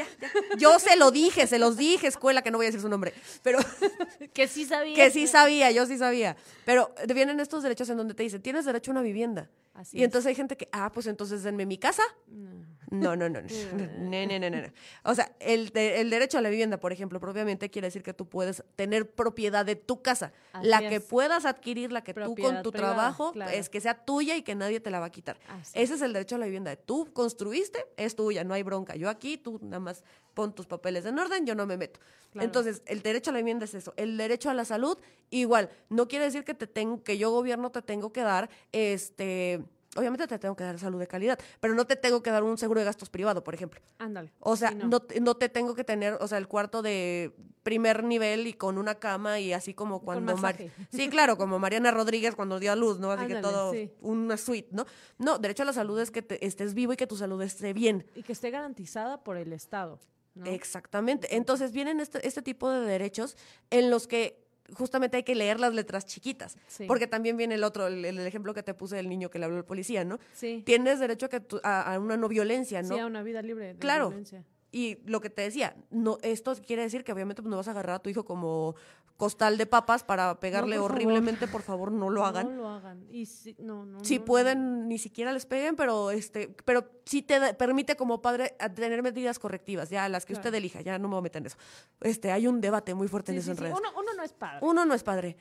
[0.57, 3.13] Yo se lo dije, se los dije, escuela, que no voy a decir su nombre,
[3.43, 3.59] pero...
[4.33, 4.95] que sí sabía.
[4.95, 6.35] Que sí sabía, yo sí sabía.
[6.65, 9.49] Pero vienen estos derechos en donde te dicen, tienes derecho a una vivienda.
[9.75, 12.03] Así y entonces hay gente que, ah, pues entonces denme mi casa.
[12.27, 12.75] No.
[12.91, 14.67] No, no, no, no, no, no, no.
[15.03, 18.27] O sea, el, el derecho a la vivienda, por ejemplo, propiamente quiere decir que tú
[18.27, 20.33] puedes tener propiedad de tu casa.
[20.53, 21.03] Así la que es.
[21.03, 23.51] puedas adquirir, la que tú con Propiedad tu privada, trabajo, claro.
[23.51, 25.37] es que sea tuya y que nadie te la va a quitar.
[25.47, 26.75] Así Ese es el derecho a la vivienda.
[26.75, 28.95] Tú construiste, es tuya, no hay bronca.
[28.95, 30.03] Yo aquí, tú nada más
[30.35, 31.99] pon tus papeles en orden, yo no me meto.
[32.31, 32.45] Claro.
[32.45, 33.93] Entonces, el derecho a la vivienda es eso.
[33.97, 34.97] El derecho a la salud,
[35.31, 35.69] igual.
[35.89, 39.63] No quiere decir que te tengo, que yo gobierno te tengo que dar, este,
[39.95, 42.57] obviamente te tengo que dar salud de calidad, pero no te tengo que dar un
[42.57, 43.79] seguro de gastos privado, por ejemplo.
[43.97, 44.33] Ándale.
[44.39, 44.99] O sea, no.
[44.99, 48.77] te- no te tengo que tener, o sea, el cuarto de primer nivel y con
[48.77, 50.35] una cama y así como cuando...
[50.37, 50.57] Mar-
[50.91, 53.11] sí, claro, como Mariana Rodríguez cuando dio a luz, ¿no?
[53.11, 53.89] Así que todo, sí.
[54.01, 54.85] una suite, ¿no?
[55.17, 57.71] No, derecho a la salud es que te- estés vivo y que tu salud esté
[57.73, 58.05] bien.
[58.13, 59.99] Y que esté garantizada por el Estado.
[60.35, 60.45] ¿No?
[60.45, 61.35] Exactamente.
[61.35, 63.35] Entonces vienen este, este tipo de derechos
[63.69, 64.43] en los que
[64.73, 66.57] justamente hay que leer las letras chiquitas.
[66.67, 66.85] Sí.
[66.87, 69.45] Porque también viene el otro, el, el ejemplo que te puse del niño que le
[69.45, 70.19] habló el policía, ¿no?
[70.33, 70.63] Sí.
[70.65, 72.95] Tienes derecho a, que tu- a, a una no violencia, ¿no?
[72.95, 74.09] Sí, a una vida libre de Claro.
[74.09, 74.43] violencia.
[74.71, 77.71] Y lo que te decía, no, esto quiere decir que obviamente pues, no vas a
[77.71, 78.75] agarrar a tu hijo como
[79.17, 80.91] costal de papas para pegarle por favor.
[80.91, 82.55] horriblemente, por favor, no lo hagan.
[82.55, 83.05] No lo hagan.
[83.09, 87.21] Y si, no, no, Si no, pueden, ni siquiera les peguen, pero este, pero sí
[87.21, 90.47] te da- permite como padre tener medidas correctivas, ya las que Claro.
[90.49, 91.57] usted elija, ya no me voy a meter en eso.
[92.01, 93.63] Este, hay un debate muy fuerte Sí, en eso sí, en sí.
[93.63, 93.77] redes.
[93.79, 94.59] Uno, uno no es padre.
[94.61, 95.37] Uno no es padre.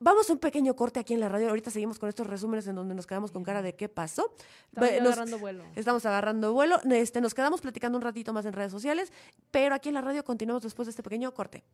[0.00, 1.48] Vamos a un pequeño corte aquí en la radio.
[1.48, 4.32] Ahorita seguimos con estos resúmenes en donde nos quedamos con cara de qué pasó.
[4.72, 5.64] Estamos nos- agarrando vuelo.
[5.74, 6.78] Estamos agarrando vuelo.
[6.90, 9.12] Este, nos quedamos platicando un ratito más en redes sociales,
[9.50, 11.64] pero aquí en la radio continuamos después de este pequeño corte.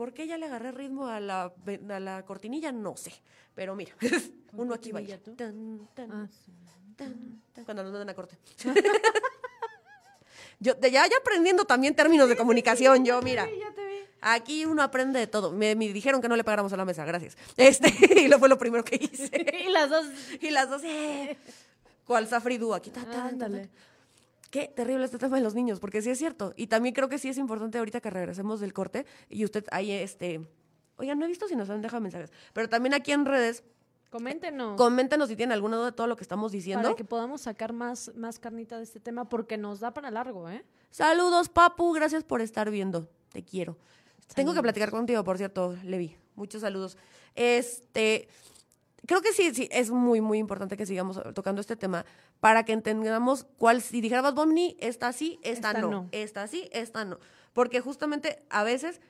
[0.00, 1.52] ¿Por qué ya le agarré ritmo a la,
[1.90, 2.72] a la cortinilla?
[2.72, 3.12] No sé.
[3.54, 3.92] Pero mira,
[4.54, 4.90] uno aquí?
[5.36, 6.50] Tan, tan, Ah, sí.
[6.96, 8.38] tan, tan, cuando nos mandan a corte.
[10.58, 13.46] yo de- ya, ya aprendiendo también términos de comunicación, yo, mira.
[13.46, 13.96] Ya te vi.
[14.22, 15.52] Aquí uno aprende de todo.
[15.52, 17.36] Me, me dijeron que no le pagáramos a la mesa, gracias.
[17.58, 19.30] Este, y lo fue lo primero que hice.
[19.66, 20.06] y las dos.
[20.40, 21.36] Y las dos, eh.
[22.06, 22.72] ¿Cuál Safridu?
[22.72, 23.04] Aquí ta,
[24.50, 26.52] Qué terrible este tema de los niños, porque sí es cierto.
[26.56, 29.92] Y también creo que sí es importante ahorita que regresemos del corte y usted ahí,
[29.92, 30.40] este.
[30.96, 33.64] Oigan, no he visto si nos han dejado mensajes, pero también aquí en redes,
[34.10, 34.76] Coméntenos.
[34.76, 36.82] coméntenos si tienen alguna duda de todo lo que estamos diciendo.
[36.82, 40.50] Para que podamos sacar más, más carnita de este tema, porque nos da para largo,
[40.50, 40.64] ¿eh?
[40.90, 43.08] Saludos, Papu, gracias por estar viendo.
[43.32, 43.78] Te quiero.
[44.34, 46.16] Tengo que platicar contigo, por cierto, Levi.
[46.34, 46.96] Muchos saludos.
[47.34, 48.28] Este,
[49.06, 52.04] creo que sí, sí, es muy, muy importante que sigamos tocando este tema
[52.40, 56.08] para que entendamos cuál, si dijera Bad Bunny, esta sí, esta, Esta no, no.
[56.12, 57.18] esta sí, esta no.
[57.52, 59.00] Porque justamente a veces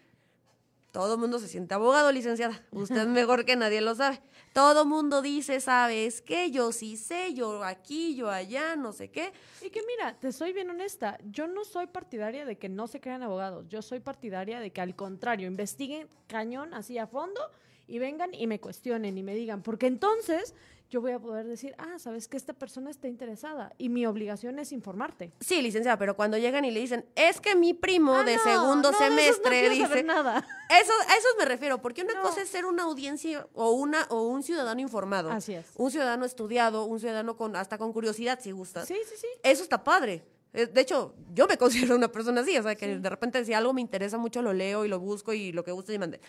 [0.91, 2.61] todo el mundo se siente abogado, licenciada.
[2.73, 4.21] Usted mejor que nadie lo sabe.
[4.53, 6.51] Todo el mundo dice, ¿sabes qué?
[6.51, 9.33] Yo sí sé, yo aquí, yo allá, no sé qué.
[9.65, 13.01] Y que mira, te soy bien honesta, yo no soy partidaria de que no se
[13.01, 17.41] crean abogados, yo soy partidaria de que al contrario, investiguen cañón así a fondo
[17.87, 20.57] y vengan y me cuestionen y me digan, porque entonces
[20.91, 24.59] yo voy a poder decir, ah, sabes que esta persona está interesada y mi obligación
[24.59, 25.33] es informarte.
[25.41, 28.43] Sí, licenciada, pero cuando llegan y le dicen, es que mi primo Ah, de no,
[28.43, 29.87] segundo no, no semestre quiero dice.
[29.87, 30.39] saber nada.
[30.69, 32.23] Eso, a eso me refiero, porque una No.
[32.23, 35.31] cosa es ser una audiencia o una o un ciudadano informado.
[35.31, 35.67] Así es.
[35.77, 38.87] Un ciudadano estudiado, un ciudadano con hasta con curiosidad, si gustas.
[38.87, 39.27] Sí, sí, sí.
[39.43, 40.23] Eso está padre.
[40.53, 43.53] Eh, De hecho, yo me considero una persona así, o sea, que de repente si
[43.53, 46.21] algo me interesa mucho lo leo y lo busco y lo que guste y mande.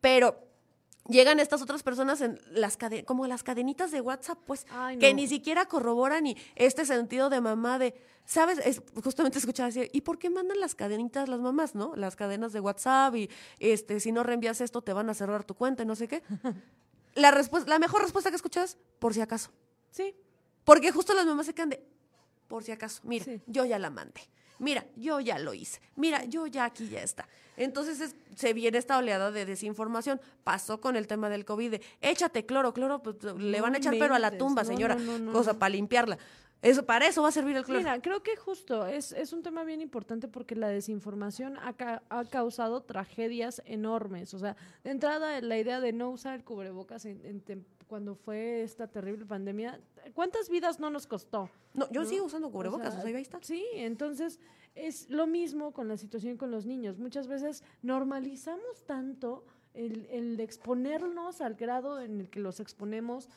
[0.00, 0.38] Pero
[1.08, 5.14] llegan estas otras personas en las cade- como las cadenitas de WhatsApp, pues, Ay, que
[5.14, 7.94] ni siquiera corroboran y este sentido de mamá de,
[8.24, 8.58] ¿sabes?
[8.58, 11.94] Es, justamente escuchaba decir, ¿y por qué mandan las cadenitas las mamás, no?
[11.96, 15.54] Las cadenas de WhatsApp y este, si no reenvías esto te van a cerrar tu
[15.54, 16.22] cuenta y no sé qué.
[17.14, 19.50] La, respuesta, la mejor respuesta que escuchas, por si acaso.
[19.90, 20.14] Sí,
[20.64, 21.82] Porque justo las mamás se quedan de,
[22.46, 23.40] por si acaso, mira, Sí.
[23.46, 24.20] yo ya la mandé.
[24.58, 25.80] Mira, yo ya lo hice.
[25.96, 27.28] Mira, yo ya aquí ya está.
[27.56, 30.20] Entonces es- se viene esta oleada de desinformación.
[30.44, 31.70] Pasó con el tema del COVID.
[31.72, 34.68] de, échate cloro, cloro, pues, le No van a echar pero a la tumba, no,
[34.68, 34.94] señora.
[34.94, 36.18] no, cosa para limpiarla.
[36.60, 37.78] Eso, para eso va a servir el cloro.
[37.78, 42.02] Mira, creo que justo es, es un tema bien importante porque la desinformación ha, ca-
[42.08, 44.34] ha causado tragedias enormes.
[44.34, 47.40] O sea, de entrada, la idea de no usar el cubrebocas en- en
[47.88, 49.80] cuando fue esta terrible pandemia,
[50.14, 51.50] ¿cuántas vidas no nos costó?
[51.74, 52.08] no, yo ¿no?
[52.08, 53.38] sigo usando cubrebocas, o sea, ahí está.
[53.42, 54.38] Sí, entonces
[54.74, 56.98] es lo mismo con la situación con los niños.
[56.98, 63.28] Muchas veces normalizamos tanto el, el exponernos al grado en el que los exponemos.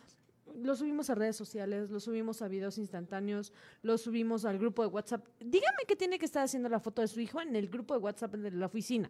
[0.53, 4.89] Lo subimos a redes sociales, lo subimos a videos instantáneos, lo subimos al grupo de
[4.89, 5.25] WhatsApp.
[5.39, 8.01] Dígame qué tiene que estar haciendo la foto de su hijo en el grupo de
[8.01, 9.09] WhatsApp de la oficina.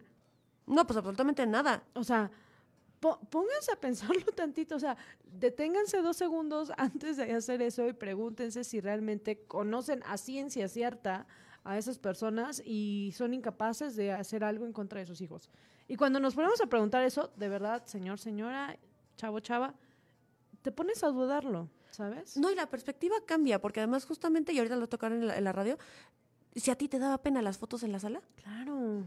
[0.66, 1.82] No, pues absolutamente nada.
[1.94, 2.30] O sea,
[3.02, 8.64] pónganse a pensarlo tantito, o sea, deténganse dos segundos antes de hacer eso y pregúntense
[8.64, 11.26] si realmente conocen a ciencia cierta
[11.64, 15.48] a esas personas y son incapaces de hacer algo en contra de sus hijos.
[15.86, 18.76] Y cuando nos ponemos a preguntar eso, de verdad, señor, señora,
[19.16, 19.74] chavo, chava,
[20.62, 22.36] te pones a dudarlo, ¿sabes?
[22.36, 25.44] No, y la perspectiva cambia, porque además justamente, y ahorita lo tocaron en la, en
[25.44, 25.78] la radio,
[26.54, 29.04] si a ti te daba pena las fotos en la sala, Claro.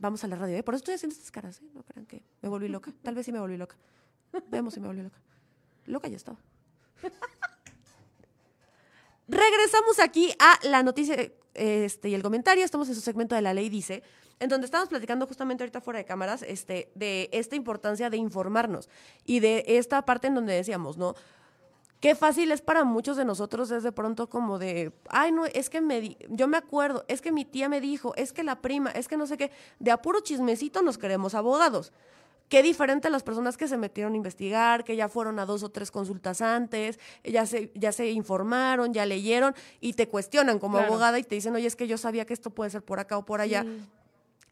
[0.00, 0.62] Vamos a la radio, ¿eh?
[0.62, 1.66] Por eso estoy haciendo estas caras, ¿eh?
[1.74, 2.92] No crean que me volví loca.
[3.02, 3.76] Tal vez sí me volví loca.
[4.48, 5.20] Veamos si me volví loca.
[5.86, 6.38] Loca ya estaba.
[9.28, 11.16] Regresamos aquí a la noticia
[11.54, 12.64] este, y el comentario.
[12.64, 14.02] Estamos en su segmento de La Ley Dice,
[14.40, 18.88] en donde estamos platicando justamente ahorita fuera de cámaras este, de esta importancia de informarnos
[19.24, 21.14] y de esta parte en donde decíamos, ¿no?
[22.00, 25.68] Qué fácil es para muchos de nosotros es de pronto como de, ay, no, es
[25.68, 28.62] que me di- yo me acuerdo, es que mi tía me dijo, es que la
[28.62, 31.92] prima, es que no sé qué, de a puro chismecito nos queremos abogados.
[32.48, 35.62] Qué diferente a las personas que se metieron a investigar, que ya fueron a dos
[35.62, 40.78] o tres consultas antes, ya se, ya se informaron, ya leyeron y te cuestionan como
[40.78, 40.92] Claro.
[40.92, 43.18] abogada y te dicen, oye, es que yo sabía que esto puede ser por acá
[43.18, 43.62] o por allá.
[43.62, 43.86] Sí.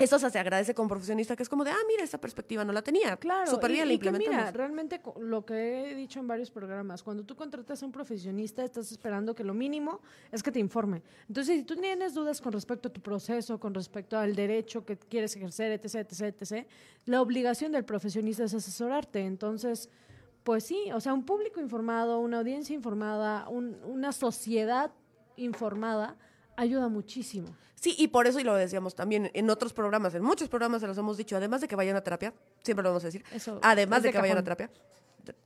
[0.01, 2.65] Eso o sea, se agradece como profesionista, que es como de, ah, mira, esa perspectiva
[2.65, 3.17] no la tenía.
[3.17, 4.37] Claro, Súper y- bien, y, la que implementamos.
[4.39, 8.63] mira, realmente lo que he dicho en varios programas, cuando tú contratas a un profesionista,
[8.63, 11.03] estás esperando que lo mínimo es que te informe.
[11.27, 14.97] Entonces, si tú tienes dudas con respecto a tu proceso, con respecto al derecho que
[14.97, 16.67] quieres ejercer, etc., etc., etc.,
[17.07, 19.25] la obligación del profesionista es asesorarte.
[19.27, 19.91] Entonces,
[20.45, 24.93] pues sí, o sea, un público informado, una audiencia informada, un- una sociedad
[25.35, 26.17] informada
[26.59, 27.49] ayuda muchísimo.
[27.75, 30.87] Sí, y por eso, y lo decíamos también en otros programas, en muchos programas se
[30.88, 33.61] los hemos dicho, además de que vayan a terapia, siempre lo vamos a decir, Eso
[33.62, 34.68] además de de que vayan a terapia,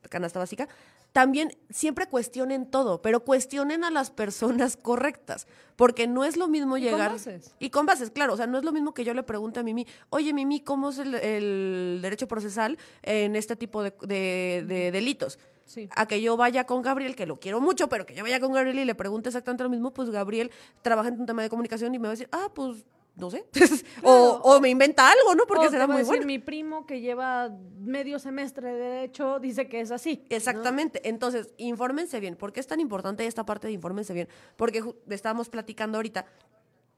[0.08, 0.66] canasta básica,
[1.12, 5.46] también siempre cuestionen todo, pero cuestionen a las personas correctas,
[5.76, 7.10] porque no es lo mismo Y con llegar...
[7.12, 7.54] bases.
[7.58, 9.62] Y con bases, claro, o sea, no es lo mismo que yo le pregunte a
[9.62, 14.90] Mimi, oye Mimi, ¿cómo es el, el derecho procesal en este tipo de, de- de
[14.90, 15.38] delitos?
[15.72, 15.88] Sí.
[15.96, 18.52] a que yo vaya con Gabriel, que lo quiero mucho, pero que yo vaya con
[18.52, 20.50] Gabriel y le pregunte exactamente lo mismo, pues Gabriel
[20.82, 22.84] trabaja en un tema de comunicación y me va a decir, ah, pues
[23.16, 23.44] no sé.
[24.02, 25.44] o, o me inventa algo, ¿no?
[25.46, 26.26] Porque O será muy decir, bueno.
[26.26, 30.24] Mi primo que lleva medio semestre de derecho dice que es así.
[30.30, 30.36] ¿no?
[30.36, 31.08] Exactamente.
[31.08, 32.36] Entonces, infórmense bien.
[32.36, 34.28] ¿Por qué es tan importante esta parte de infórmense bien?
[34.56, 36.26] Porque estábamos platicando ahorita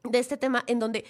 [0.03, 1.05] de este tema en donde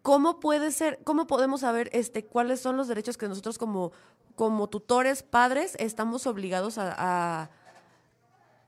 [0.00, 3.92] cómo puede ser, cómo podemos saber este cuáles son los derechos que nosotros como,
[4.36, 7.50] como tutores, padres, estamos obligados a, a,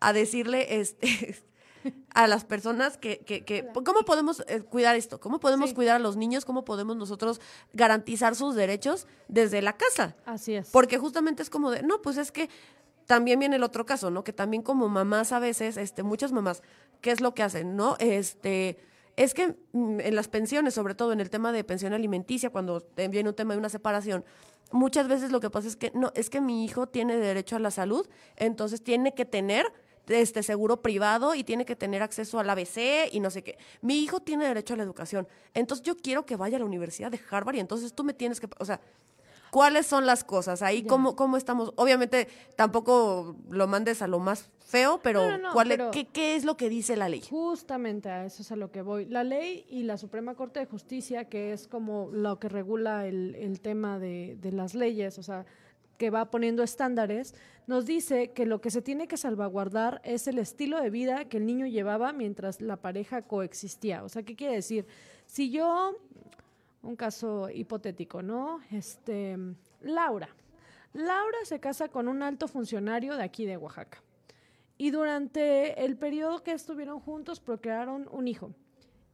[0.01, 1.43] a decirle este
[2.15, 5.75] a las personas que, que, que cómo podemos eh, cuidar esto, cómo podemos Sí.
[5.75, 7.41] cuidar a los niños, cómo podemos nosotros
[7.73, 10.17] garantizar sus derechos desde la casa.
[10.27, 10.69] Así es.
[10.71, 12.49] Porque justamente es como de, no, pues es que
[13.07, 14.25] también viene el otro caso, ¿no?
[14.25, 16.63] Que también como mamás a veces, este, muchas mamás,
[17.03, 17.97] ¿qué es lo que hacen, no?
[17.99, 18.79] Este,
[19.17, 22.87] es que mm, en las pensiones, sobre todo en el tema de pensión alimenticia, cuando
[22.97, 24.25] viene un tema de una separación,
[24.73, 27.59] muchas veces lo que pasa es que, no, es que mi hijo tiene derecho a
[27.59, 29.67] la salud, entonces tiene que tener
[30.09, 33.57] este seguro privado y tiene que tener acceso al ABC y no sé qué.
[33.81, 35.27] Mi hijo tiene derecho a la educación.
[35.55, 38.39] Entonces yo quiero que vaya a la Universidad de Harvard y entonces tú me tienes
[38.39, 38.81] que, o sea,
[39.55, 40.63] ¿cuáles son las cosas?
[40.63, 40.89] Ahí Ya.
[40.89, 41.73] cómo cómo estamos.
[41.77, 45.91] Obviamente tampoco lo mandes a lo más feo, pero, No, no, no, ¿cuál es- pero-
[45.93, 47.23] qué, qué es lo que dice la ley?
[47.31, 49.05] Justamente a eso es a lo que voy.
[49.07, 53.37] La ley y la Suprema Corte de Justicia, que es como lo que regula el,
[53.37, 55.47] el tema de, de las leyes, o sea,
[55.99, 57.37] que va poniendo estándares,
[57.69, 61.37] nos dice que lo que se tiene que salvaguardar es el estilo de vida que
[61.37, 64.03] el niño llevaba mientras la pareja coexistía.
[64.03, 64.87] O sea, ¿qué quiere decir?
[65.27, 65.97] Si yo,
[66.85, 68.61] un caso hipotético, ¿no?
[68.71, 69.37] Este,
[69.81, 70.29] Laura.
[70.93, 74.03] Laura se casa con un alto funcionario de aquí de Oaxaca.
[74.77, 78.55] Y durante el periodo que estuvieron juntos procrearon un hijo.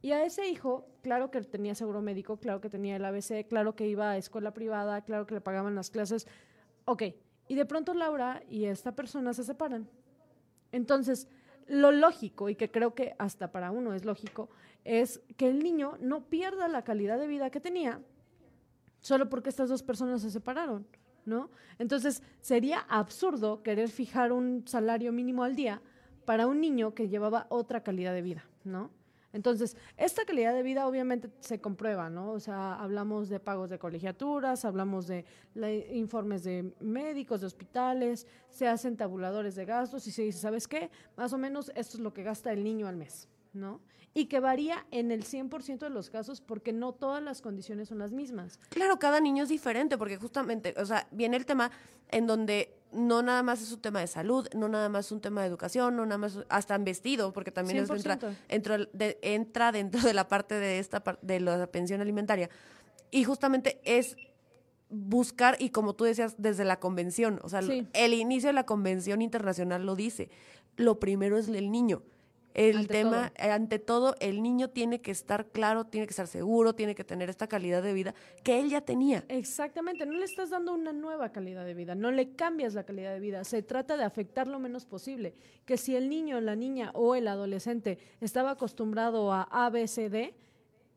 [0.02, 3.76] Y a ese hijo, claro que tenía seguro médico, claro que tenía el ABC, claro
[3.76, 6.26] que iba a escuela privada, claro que le pagaban las clases.
[6.86, 7.02] Ok,
[7.48, 9.88] y de pronto Laura y esta persona se separan.
[10.72, 11.28] Entonces,
[11.70, 14.50] lo lógico, y que creo que hasta para uno es lógico,
[14.84, 18.00] es que el niño no pierda la calidad de vida que tenía
[19.00, 20.86] solo porque estas dos personas se separaron,
[21.24, 21.50] ¿no?
[21.78, 25.80] Entonces, sería absurdo querer fijar un salario mínimo al día
[26.24, 28.90] para un niño que llevaba otra calidad de vida, ¿no?
[29.32, 32.32] Entonces, esta calidad de vida obviamente se comprueba, ¿no?
[32.32, 38.26] O sea, hablamos de pagos de colegiaturas, hablamos de la- informes de médicos, de hospitales,
[38.48, 40.90] se hacen tabuladores de gastos y se dice, ¿sabes qué?
[41.16, 43.80] Más o menos esto es lo que gasta el niño al mes, ¿no?
[44.12, 47.98] Y que varía en el 100% de los casos porque no todas las condiciones son
[48.00, 48.58] las mismas.
[48.70, 51.70] Claro, cada niño es diferente, porque justamente, o sea, viene el tema
[52.10, 55.20] en donde no nada más es un tema de salud, no nada más es un
[55.20, 58.34] tema de educación, no nada más hasta en vestido, porque también es entra, 100%.
[58.48, 62.50] entra, de- entra dentro de la parte de esta de la pensión alimentaria.
[63.10, 64.16] Y justamente es
[64.88, 67.86] buscar, y como tú decías, desde la convención, o sea, Sí.
[67.92, 70.30] el inicio de la convención internacional lo dice,
[70.76, 72.02] lo primero es el niño.
[72.54, 76.26] El Ante tema, eh, ante todo, el niño tiene que estar claro, tiene que estar
[76.26, 79.24] seguro, tiene que tener esta calidad de vida que él ya tenía.
[79.28, 83.12] Exactamente, no le estás dando una nueva calidad de vida, no le cambias la calidad
[83.12, 85.34] de vida, se trata de afectar lo menos posible.
[85.64, 90.10] Que si el niño, la niña o el adolescente estaba acostumbrado a A, B, C,
[90.10, 90.34] D,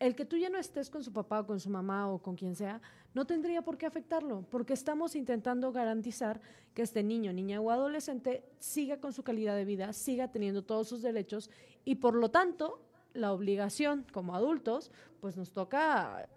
[0.04, 2.36] el que tú ya no estés con su papá o con su mamá o con
[2.36, 2.82] quien sea,
[3.14, 6.42] no tendría por qué afectarlo, porque estamos intentando garantizar
[6.74, 10.90] que este niño, niña o adolescente siga con su calidad de vida, siga teniendo todos
[10.90, 11.50] sus derechos
[11.86, 12.82] y por lo tanto
[13.14, 16.28] la obligación como adultos, pues nos toca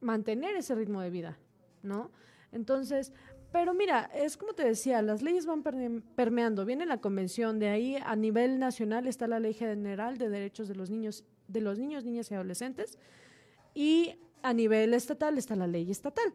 [0.00, 1.38] mantener ese ritmo de vida,
[1.84, 2.10] ¿no?
[2.50, 3.12] Entonces,
[3.52, 7.96] pero mira, es como te decía, las leyes van permeando, viene la convención, de ahí
[8.04, 12.04] a nivel nacional está la Ley General de Derechos de los Niños, de los niños,
[12.04, 12.98] niñas y adolescentes,
[13.74, 16.32] y a nivel estatal está la ley estatal.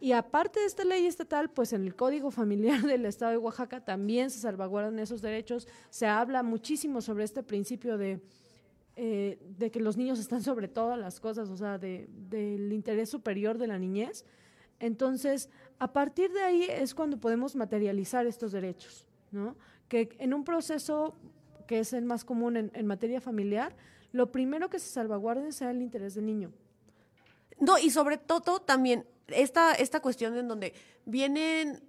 [0.00, 3.84] Y aparte de esta ley estatal, pues en el Código Familiar del Estado de Oaxaca
[3.84, 5.68] también se salvaguardan esos derechos.
[5.90, 8.20] Se habla muchísimo sobre este principio de,
[8.96, 13.10] eh, de que los niños están sobre todas las cosas, o sea, de, del interés
[13.10, 14.24] superior de la niñez.
[14.78, 19.54] Entonces, a partir de ahí es cuando podemos materializar estos derechos, ¿no?
[19.88, 21.14] Que en un proceso
[21.66, 23.76] que es el más común en materia familiar,
[24.12, 26.52] lo primero que se salvaguarde sea el interés del niño.
[27.58, 31.82] No, y sobre todo también esta, esta cuestión en donde vienen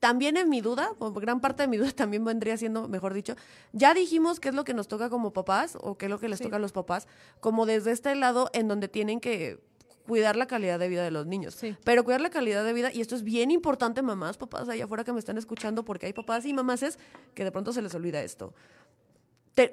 [0.00, 3.34] también en mi duda, o gran parte de mi duda también vendría siendo, mejor dicho,
[3.72, 6.28] ya dijimos qué es lo que nos toca como papás o qué es lo que
[6.28, 7.08] les toca a los papás,
[7.40, 9.58] como desde este lado en donde tienen que
[10.06, 11.58] cuidar la calidad de vida de los niños.
[11.82, 15.02] Pero cuidar la calidad de vida, y esto es bien importante, mamás, papás allá afuera
[15.02, 16.98] que me están escuchando, porque hay papás y mamás es
[17.34, 18.54] que de pronto se les olvida esto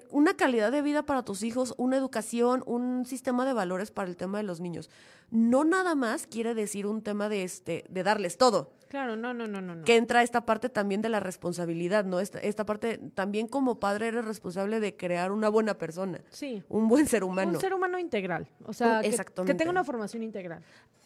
[0.09, 4.15] una calidad de vida para tus hijos, una educación, un sistema de valores para el
[4.15, 4.89] tema de los niños.
[5.29, 8.71] No nada más quiere decir un tema de este, de darles todo.
[8.87, 9.83] Claro, no, no, no, no.
[9.83, 12.19] Que entra esta parte también de la responsabilidad, ¿no?
[12.19, 16.21] Esta, esta parte, también como padre eres responsable de crear una buena persona.
[16.29, 16.63] Sí.
[16.69, 17.53] Un buen ser humano.
[17.53, 18.47] Un ser humano integral.
[18.65, 19.09] O sea, que,
[19.45, 20.61] que, tenga una formación integral.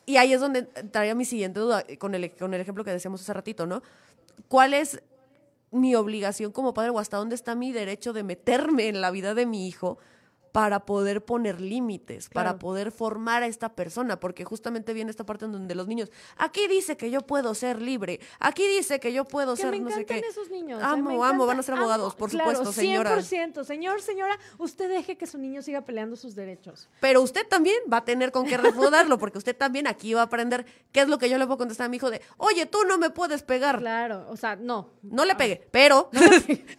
[0.06, 3.22] Y ahí es donde traía mi siguiente duda, con el, con el ejemplo que decíamos
[3.22, 3.82] hace ratito, ¿no?
[4.50, 5.02] ¿Cuál es
[5.72, 9.34] mi obligación como padre o hasta dónde está mi derecho de meterme en la vida
[9.34, 9.98] de mi hijo
[10.58, 15.46] para poder poner límites, para poder formar a esta persona, porque justamente viene esta parte
[15.46, 19.26] en donde los niños, aquí dice que yo puedo ser libre, aquí dice que yo
[19.26, 20.18] puedo ser no sé qué.
[20.18, 20.82] esos niños.
[20.82, 23.20] Amo, amo, van a ser abogados, por supuesto, señora.
[23.20, 26.90] 100%, señor, señora, usted deje que su niño siga peleando sus derechos.
[27.02, 30.24] Pero usted también va a tener con qué refutarlo, porque usted también aquí va a
[30.24, 32.80] aprender qué es lo que yo le puedo contestar a mi hijo de, oye, tú
[32.88, 33.78] no me puedes pegar.
[33.78, 34.90] Claro, o sea, no.
[35.04, 36.10] No le pegue, pero...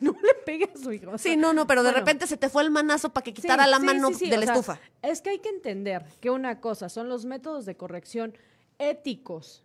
[0.01, 1.18] No le pegue, a su hijo.
[1.18, 3.78] sí, no, no, pero de repente se te fue el manazo para que quitara la
[3.78, 4.80] mano de la estufa.
[5.02, 8.32] es que hay que entender que una cosa son los métodos de corrección
[8.78, 9.62] éticos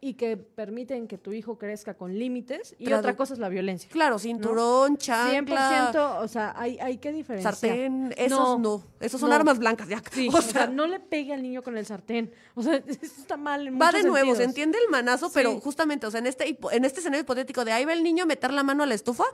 [0.00, 3.88] y que permiten que tu hijo crezca con límites y otra cosa es la violencia.
[3.90, 4.98] Claro, cinturón, ¿no?
[4.98, 5.92] chancla.
[5.92, 7.54] 100%, o sea, hay, hay que diferenciar.
[7.54, 10.02] Sartén, esos no, esos son armas blancas ya.
[10.34, 12.32] o, sea, no le pegue al niño con el sartén.
[12.54, 16.06] O sea, eso está mal en Va de nuevo, se entiende el manazo, pero justamente,
[16.06, 18.52] o sea, en este, en este escenario hipotético de ahí va el niño a meter
[18.52, 19.24] la mano a la estufa,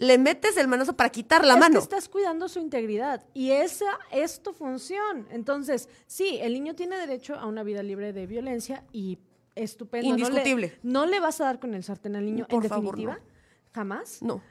[0.00, 1.74] le metes el manazo para quitar la mano.
[1.74, 5.28] Que estás cuidando su integridad y esa es tu función.
[5.30, 9.18] Entonces, sí, el niño tiene derecho a una vida libre de violencia y
[9.54, 10.08] estupendo.
[10.08, 10.78] Indiscutible.
[10.82, 13.20] No le, vas a dar con el sartén al niño, en definitiva.
[13.74, 14.22] Jamás.
[14.22, 14.42] No.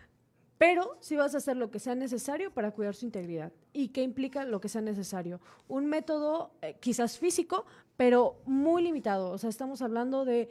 [0.59, 3.51] Pero sí vas a hacer lo que sea necesario para cuidar su integridad.
[3.73, 5.41] ¿Y qué implica lo que sea necesario?
[5.67, 7.65] Un método eh, quizás físico,
[7.97, 9.31] pero muy limitado.
[9.31, 10.49] O sea, estamos hablando de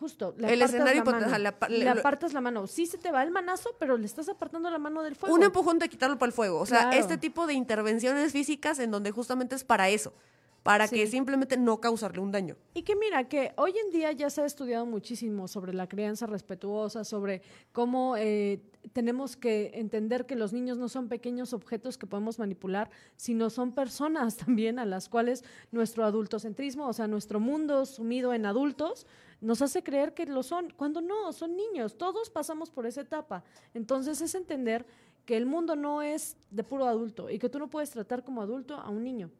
[0.00, 2.66] justo, le el escenario la mano, le, apartas la mano.
[2.66, 5.34] Sí se te va el manazo, pero le estás apartando la mano del fuego.
[5.34, 6.58] Un empujón de quitarlo para el fuego.
[6.58, 10.14] O sea, este tipo de intervenciones físicas en donde justamente es para eso
[10.62, 12.56] para que simplemente no causarle un daño.
[12.74, 16.26] Y que mira, que hoy en día ya se ha estudiado muchísimo sobre la crianza
[16.26, 17.42] respetuosa, sobre
[17.72, 18.60] cómo eh,
[18.92, 23.72] tenemos que entender que los niños no son pequeños objetos que podemos manipular, sino son
[23.72, 29.06] personas también a las cuales nuestro adultocentrismo, o sea, nuestro mundo sumido en adultos,
[29.40, 33.42] nos hace creer que lo son, cuando no, son niños, todos pasamos por esa etapa.
[33.72, 34.84] Entonces es entender
[35.24, 38.42] que el mundo no es de puro adulto y que tú no puedes tratar como
[38.42, 39.30] adulto a un niño.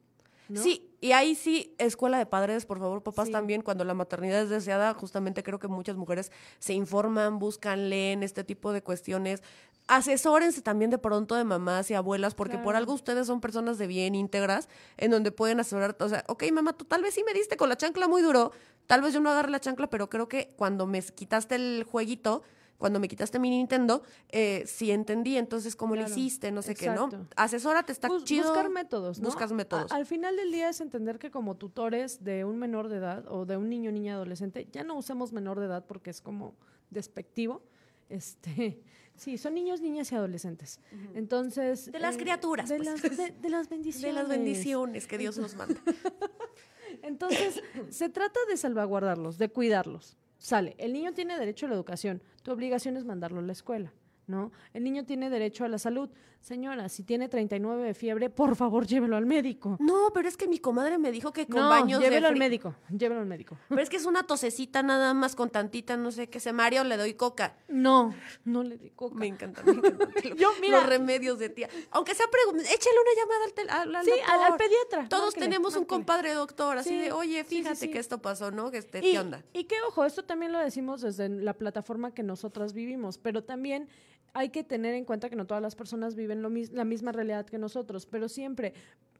[0.54, 4.50] Sí, y ahí sí, escuela de padres, por favor, papás también, cuando la maternidad es
[4.50, 9.42] deseada, justamente creo que muchas mujeres se informan, buscan, leen este tipo de cuestiones.
[9.86, 13.86] Asesórense también de pronto de mamás y abuelas, porque por algo ustedes son personas de
[13.86, 17.32] bien íntegras, en donde pueden asesorar, o sea, ok, mamá, tú tal vez sí me
[17.32, 18.52] diste con la chancla muy duro,
[18.86, 22.42] tal vez yo no agarré la chancla, pero creo que cuando me quitaste el jueguito,
[22.80, 26.88] cuando me quitaste mi Nintendo, eh, sí entendí, entonces cómo lo hiciste, no sé qué,
[26.88, 27.10] ¿no?
[27.36, 28.44] Asesórate, está chido.
[28.44, 29.26] Buscar métodos, ¿no?
[29.26, 29.92] Buscas métodos.
[29.92, 33.44] al final del día es entender que como tutores de un menor de edad o
[33.44, 36.54] de un niño, niña, adolescente, ya no usemos menor de edad porque es como
[36.88, 37.62] despectivo,
[38.08, 38.82] Este,
[39.14, 40.80] sí, son niños, niñas y adolescentes.
[41.14, 41.92] Entonces.
[41.92, 42.88] De las eh, criaturas, De, pues.
[42.88, 44.14] las, de, de las bendiciones.
[44.14, 45.78] De las bendiciones que Dios nos manda.
[47.02, 50.16] Entonces, se trata de salvaguardarlos, de cuidarlos.
[50.40, 53.92] Sale, el niño tiene derecho a la educación, tu obligación es mandarlo a la escuela,
[54.26, 54.52] ¿no?
[54.72, 56.08] El niño tiene derecho a la salud.
[56.40, 59.76] Señora, si tiene 39 de fiebre, por favor, llévelo al médico.
[59.78, 62.36] No, pero es que mi comadre me dijo que con no, baños llévelo de al
[62.38, 63.58] médico, llévelo al médico.
[63.68, 66.82] Pero es que es una tosecita nada más con tantita, no sé qué se Mario
[66.84, 67.56] le doy coca.
[67.68, 68.14] No,
[68.44, 69.14] no le di coca.
[69.16, 70.06] Me encanta, me encanta.
[70.06, 71.68] Lo- Yo, mira- Los remedios de tía.
[71.90, 75.76] Aunque sea échale una llamada al, tel- al, al Sí, al pediatra, Todos márquele, tenemos
[75.76, 77.90] un compadre doctor, así Sí, de, oye, sí, fíjate sí.
[77.90, 78.70] que esto pasó, ¿no?
[78.70, 79.44] Que este, Y, ¿Qué onda?
[79.52, 83.88] y que ojo, esto también lo decimos desde la plataforma que nosotras vivimos, pero también
[84.34, 87.12] hay que tener en cuenta que no todas las personas viven lo mis- la misma
[87.12, 88.74] realidad que nosotros, pero siempre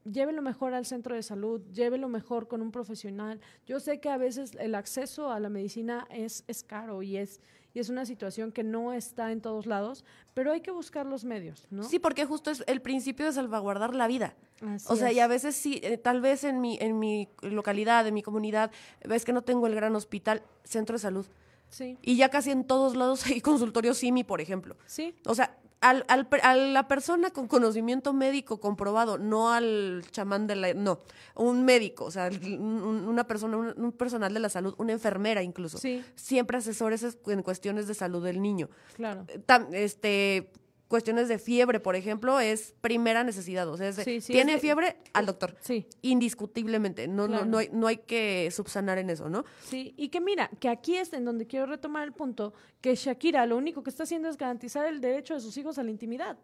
[0.05, 3.41] llévelo mejor al centro de salud, llévelo mejor con un profesional.
[3.67, 7.41] Yo sé que a veces el acceso a la medicina es, es caro y es,
[7.75, 10.05] y es una situación que no está en todos lados,
[10.35, 11.83] pero hay que buscar los medios, ¿no?
[11.85, 14.35] Sí, porque justo es el principio de salvaguardar la vida.
[14.63, 15.17] Así O sea, es.
[15.17, 18.71] y a veces sí, eh, tal vez en mi, en mi localidad, en mi comunidad,
[19.07, 21.27] ves que no tengo el gran hospital, centro de salud.
[21.71, 24.77] Sí, Y ya casi en todos lados hay consultorio SIMI, por ejemplo.
[24.87, 30.47] sí, O sea, al, al a la persona con conocimiento médico comprobado, no al chamán
[30.47, 30.75] de la...
[30.75, 30.99] No,
[31.37, 34.93] un médico, o sea, un- un- una persona, un, un personal de la salud, una
[34.93, 35.79] enfermera incluso.
[35.79, 36.05] Sí.
[36.17, 38.69] Siempre asesores es- en cuestiones de salud del niño.
[38.95, 39.25] claro.
[39.29, 40.53] Eh, tam- este
[40.91, 43.69] cuestiones de fiebre, por ejemplo, es primera necesidad.
[43.69, 45.57] O sea, es de, Sí, sí, tiene es de- fiebre al doctor.
[45.61, 45.87] Sí.
[46.03, 47.07] Indiscutiblemente.
[47.09, 47.45] No, Claro.
[47.45, 49.45] no, no, hay, no hay que subsanar en eso, ¿no?
[49.65, 53.47] Sí, y que mira, que aquí es en donde quiero retomar el punto, que Shakira
[53.47, 56.37] lo único que está haciendo es garantizar el derecho de sus hijos a la intimidad.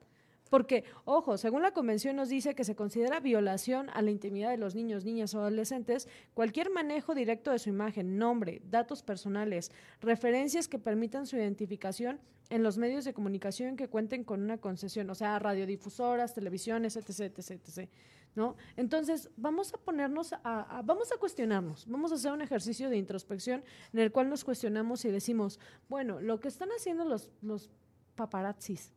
[0.51, 4.57] Porque, ojo, según la convención nos dice que se considera violación a la intimidad de
[4.57, 10.68] los niños, niñas o adolescentes cualquier manejo directo de su imagen, nombre, datos personales, referencias
[10.68, 15.14] que permitan su identificación en los medios de comunicación que cuenten con una concesión, o
[15.14, 17.90] sea, radiodifusoras, televisiones, etc., etc., etc.,
[18.36, 18.55] ¿no?
[18.76, 23.64] Entonces, vamos a ponernos a, vamos a cuestionarnos, vamos a hacer un ejercicio de introspección
[23.92, 27.70] en el cual nos cuestionamos y decimos, bueno, lo que están haciendo los, los
[28.14, 28.92] paparazzis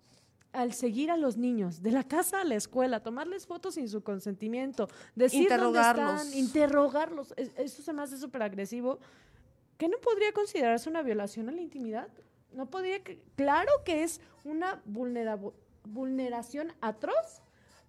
[0.51, 4.01] al seguir a los niños de la casa a la escuela, tomarles fotos sin su
[4.01, 6.21] consentimiento, decir dónde Interrogarlos.
[6.23, 8.99] están, interrogarlos, es- eso se me hace súper agresivo.
[9.77, 12.07] ¿Qué no podría considerarse una violación a la intimidad?
[12.51, 14.81] No podría, que- claro que es una
[15.85, 17.41] vulneración atroz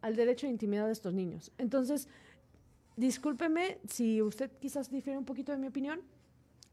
[0.02, 1.52] al derecho de intimidad de estos niños.
[1.58, 2.08] Entonces,
[2.96, 6.02] discúlpeme si usted quizás difiere un poquito de mi opinión,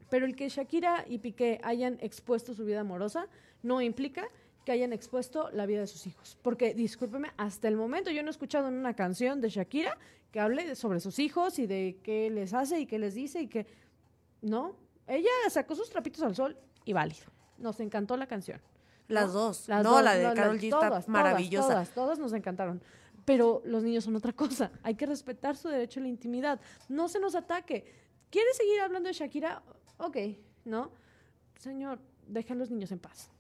[0.10, 3.28] pero el que Shakira y Piqué hayan expuesto su vida amorosa
[3.64, 4.28] no implica
[4.68, 6.38] que hayan expuesto la vida de sus hijos.
[6.42, 9.98] Porque, discúlpeme, hasta el momento yo no he escuchado en una canción de Shakira
[10.30, 13.48] que hable sobre sus hijos y de qué les hace y qué les dice y
[13.48, 13.66] que...
[14.42, 14.76] No,
[15.08, 17.28] ella sacó sus trapitos al sol y válido.
[17.58, 18.60] Nos encantó la canción.
[19.08, 19.70] Las dos.
[19.70, 21.68] Las no, dos, la de no, Carol G está todas, maravillosa.
[21.70, 22.82] Todas, todas nos encantaron.
[23.24, 24.70] Pero los niños son otra cosa.
[24.84, 26.60] Hay que respetar su derecho a la intimidad.
[26.90, 27.86] No se nos ataque.
[28.30, 29.64] ¿Quiere seguir hablando de Shakira?
[29.98, 30.18] Ok,
[30.66, 30.92] ¿no?
[31.58, 33.32] Señor, deja a los niños en paz.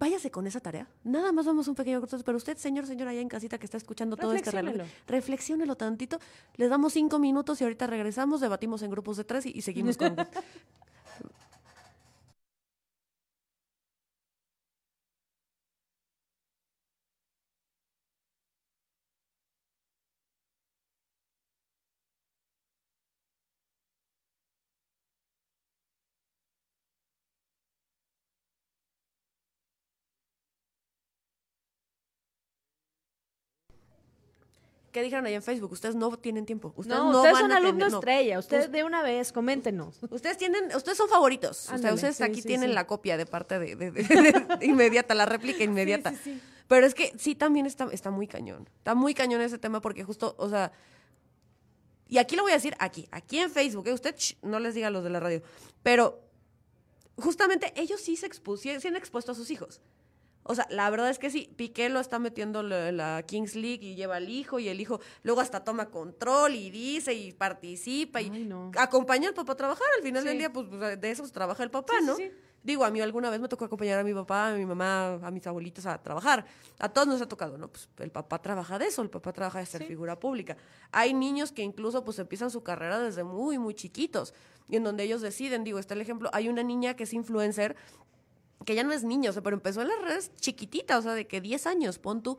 [0.00, 0.88] Váyase con esa tarea.
[1.04, 3.76] Nada más vamos un pequeño corto, pero usted, señor, señora, allá en casita que está
[3.76, 5.06] escuchando todo este relato, Reflexiónelo.
[5.06, 6.18] reflexiónelo tantito.
[6.56, 9.98] Les damos cinco minutos y ahorita regresamos, debatimos en grupos de tres y, y seguimos
[9.98, 10.16] con...
[34.92, 35.70] ¿Qué dijeron ahí en Facebook?
[35.72, 36.72] Ustedes no tienen tiempo.
[36.76, 37.98] Ustedes no, no, ustedes van son alumno no.
[37.98, 38.38] estrella.
[38.40, 39.98] Ustedes Us- de una vez, coméntenos.
[40.10, 41.68] Ustedes tienen, ustedes son favoritos.
[41.70, 42.74] O sea, ustedes sí, aquí sí, tienen sí.
[42.74, 46.12] la copia de parte de, de- de- de- de inmediata, la réplica inmediata.
[46.66, 48.68] Pero es que sí también está, está muy cañón.
[48.78, 50.72] Está muy cañón ese tema porque justo, o sea,
[52.08, 53.92] y aquí lo voy a decir aquí, aquí en Facebook, ¿eh?
[53.92, 55.42] usted shh, no les diga a los de la radio,
[55.84, 56.20] pero
[57.16, 59.80] justamente ellos sí se expusieron, sí han expuesto a sus hijos.
[60.50, 63.86] O sea, la verdad es que sí, Piqué lo está metiendo en la Kings League
[63.86, 68.20] y lleva al hijo y el hijo luego hasta toma control y dice y participa
[68.20, 68.72] y Ay, no.
[68.76, 69.86] acompaña al papá a trabajar.
[69.96, 72.16] Al final del día, pues pues, de eso trabaja el papá, Sí, ¿no?
[72.16, 72.30] sí.
[72.62, 75.30] Digo, a mí alguna vez me tocó acompañar a mi papá, a mi mamá, a
[75.30, 76.44] mis abuelitos a trabajar.
[76.78, 77.68] A todos nos ha tocado, ¿no?
[77.68, 80.56] Pues el papá trabaja de eso, el papá trabaja de ser figura pública.
[80.92, 84.34] Hay niños que incluso pues empiezan su carrera desde muy, muy chiquitos
[84.68, 87.76] y en donde ellos deciden, digo, está el ejemplo, hay una niña que es influencer
[88.64, 91.14] que ya no es niño, o sea, pero empezó en las redes chiquitita, o sea,
[91.14, 92.38] de que 10 años, pon tú.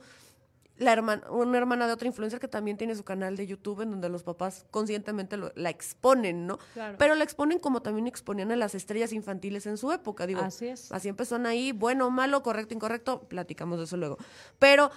[0.78, 3.92] la hermana, una hermana de otra influencer que también tiene su canal de YouTube en
[3.92, 6.58] donde los papás conscientemente lo- la exponen, ¿no?
[6.74, 6.96] Claro.
[6.98, 10.42] Pero la exponen como también exponían a las estrellas infantiles en su época, digo.
[10.42, 10.92] Así es.
[10.92, 14.18] Así empezaron ahí, bueno, malo, correcto, incorrecto, platicamos de eso luego.
[14.58, 14.90] Pero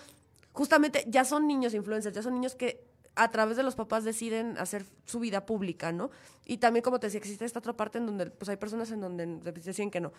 [0.53, 2.83] justamente ya son niños influencers, ya son niños que
[3.17, 6.11] a través de los papás deciden hacer su vida pública, ¿no?
[6.45, 9.01] Y también, como te decía, existe esta otra parte en donde pues hay personas en
[9.01, 10.13] donde deciden que no.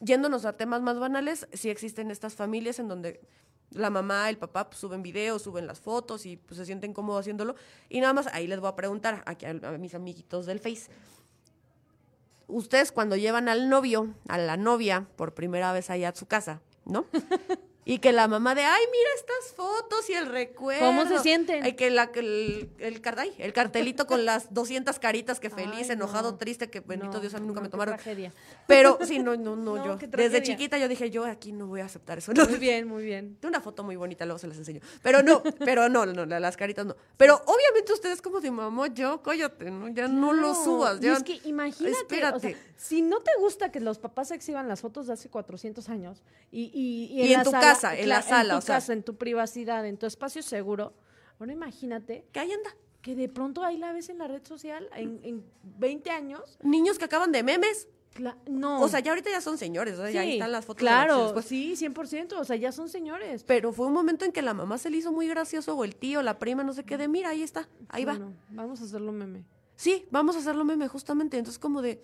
[0.00, 3.20] Yéndonos a temas más banales, sí existen estas familias en donde
[3.70, 7.20] la mamá, el papá pues, suben videos, suben las fotos y pues se sienten cómodos
[7.20, 7.54] haciéndolo.
[7.88, 10.90] Y nada más, ahí les voy a preguntar aquí a, a mis amiguitos del Face.
[12.46, 16.62] Ustedes cuando llevan al novio, a la novia, por primera vez allá a su casa,
[16.86, 17.04] ¿no?
[17.90, 20.84] Y que la mamá de, ay, mira estas fotos y el recuerdo.
[20.84, 21.64] ¿Cómo se sienten?
[21.64, 23.02] Ay, que la, el, el,
[23.38, 26.36] el cartelito con las 200 caritas, que feliz, Ay, enojado, no.
[26.36, 27.94] triste, que bendito No, Dios, a mí nunca no, me tomaron.
[27.94, 28.30] tragedia.
[28.66, 29.96] Pero sí, no, no, no, yo.
[30.06, 32.34] Desde chiquita yo dije, yo aquí no voy a aceptar eso.
[32.34, 32.44] No.
[32.44, 33.36] Muy bien, muy bien.
[33.40, 34.80] Tengo una foto muy bonita, luego se las enseño.
[35.02, 36.94] Pero no, pero no, no, la- las caritas no.
[37.16, 39.88] Pero obviamente ustedes como de mamá, yo, cállate, ¿no?
[39.88, 41.02] Ya no lo subas.
[41.02, 42.40] Y es que imagínate, o Espérate.
[42.50, 46.22] sea, si no te gusta que los papás exhiban las fotos de hace 400 años
[46.52, 48.76] y, y, Y en tu sala- casa, en la sala, en o tu sea.
[48.76, 50.92] casa, en tu privacidad, en tu espacio seguro,
[51.38, 52.70] ahora imagínate que ahí anda.
[53.02, 55.44] que de pronto ahí la ves en la red social en, en
[55.78, 56.58] 20 años.
[56.62, 57.86] Niños que acaban de memes.
[58.14, 58.82] cla- no.
[58.82, 60.78] O sea, ya ahorita ya son señores, o sea, ya ahí Sí, están las fotos.
[60.78, 61.44] de Claro, y después.
[61.46, 63.44] sí, 100%, o sea, ya son señores.
[63.44, 65.94] Pero fue un momento en que la mamá se le hizo muy gracioso, o el
[65.94, 68.14] tío, la prima, no sé qué, de mira, ahí está, ahí va.
[68.14, 69.44] Bueno, vamos a hacerlo meme.
[69.76, 71.38] Sí, vamos a hacerlo meme, justamente.
[71.38, 72.02] Entonces, como de,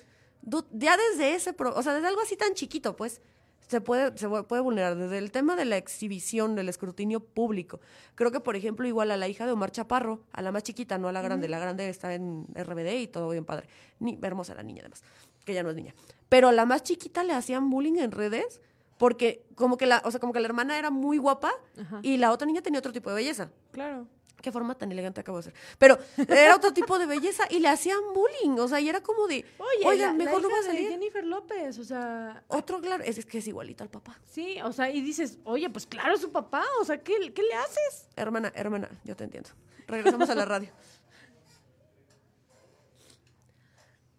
[0.73, 3.21] ya desde ese, pro- o sea, desde algo así tan chiquito, pues,
[3.67, 4.97] se puede, se puede vulnerar.
[4.97, 7.81] Desde el tema de la exhibición, del escrutinio público.
[8.15, 10.99] Creo que, por ejemplo, igual a la hija de Omar Chaparro, a la más chiquita,
[10.99, 11.49] no a la grande.
[11.49, 13.69] La grande está en RBD y todo bien padre.
[13.99, 15.03] Ni, hermosa la niña, además,
[15.45, 15.95] que ya no es niña.
[16.29, 18.61] Pero a la más chiquita le hacían bullying en redes.
[18.99, 21.99] Porque como que la, o sea, como que la hermana era muy guapa Ajá.
[22.03, 23.51] y la otra niña tenía otro tipo de belleza.
[23.73, 24.07] Claro.
[24.41, 25.55] Qué forma tan elegante acabo de hacer.
[25.79, 28.59] Pero era otro tipo de belleza y le hacían bullying.
[28.59, 30.69] O sea, y era como de, Oye, oigan, la, mejor la no va a hija
[30.69, 30.91] de salir.
[30.91, 34.19] Jennifer López, o sea, Otro, claro, es, es que es igualito al papá.
[34.31, 37.43] sí, o sea, y dices, oye, pues claro, es su papá, o sea, ¿qué, qué
[37.43, 38.09] le haces?
[38.17, 39.49] Hermana, hermana, yo te entiendo.
[39.87, 40.71] Regresamos a la radio.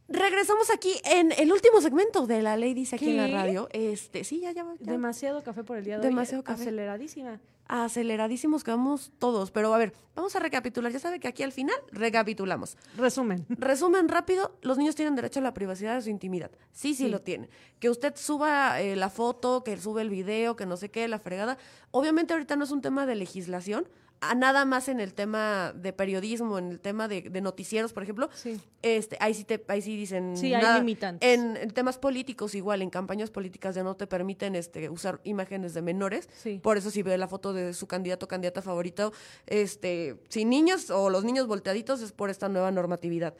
[0.08, 3.68] Regresamos aquí en el último segmento de la ley dice aquí en la radio.
[3.72, 4.92] Este, sí, ya, ya, ya.
[4.92, 6.08] Demasiado café por el día de hoy.
[6.08, 6.62] Demasiado café.
[6.62, 7.40] Aceleradísima.
[7.68, 9.52] Aceleradísimos quedamos todos.
[9.52, 10.92] Pero a ver, vamos a recapitular.
[10.92, 12.78] Ya sabe que aquí al final recapitulamos.
[12.98, 13.46] Resumen.
[13.50, 16.52] Resumen rápido, los niños tienen derecho a la privacidad de su intimidad.
[16.72, 17.10] Sí, sí, Sí.
[17.10, 17.50] lo tienen.
[17.80, 21.20] Que usted suba eh, la foto, que sube el video, que no sé qué, la
[21.20, 21.58] fregada.
[21.92, 23.88] Obviamente ahorita no es un tema de legislación,
[24.22, 28.04] a nada más en el tema de periodismo, en el tema de, de noticieros, por
[28.04, 28.30] ejemplo.
[28.34, 28.60] Sí.
[28.82, 31.28] Este, ahí sí te, ahí sí dicen Sí, hay limitantes.
[31.28, 35.74] En, en temas políticos igual, en campañas políticas ya no te permiten este usar imágenes
[35.74, 36.30] de menores.
[36.42, 36.60] Sí.
[36.62, 39.14] Por eso si ve la foto de su candidato o candidata favorito,
[39.46, 43.36] este, sin niños o los niños volteaditos es por esta nueva normatividad.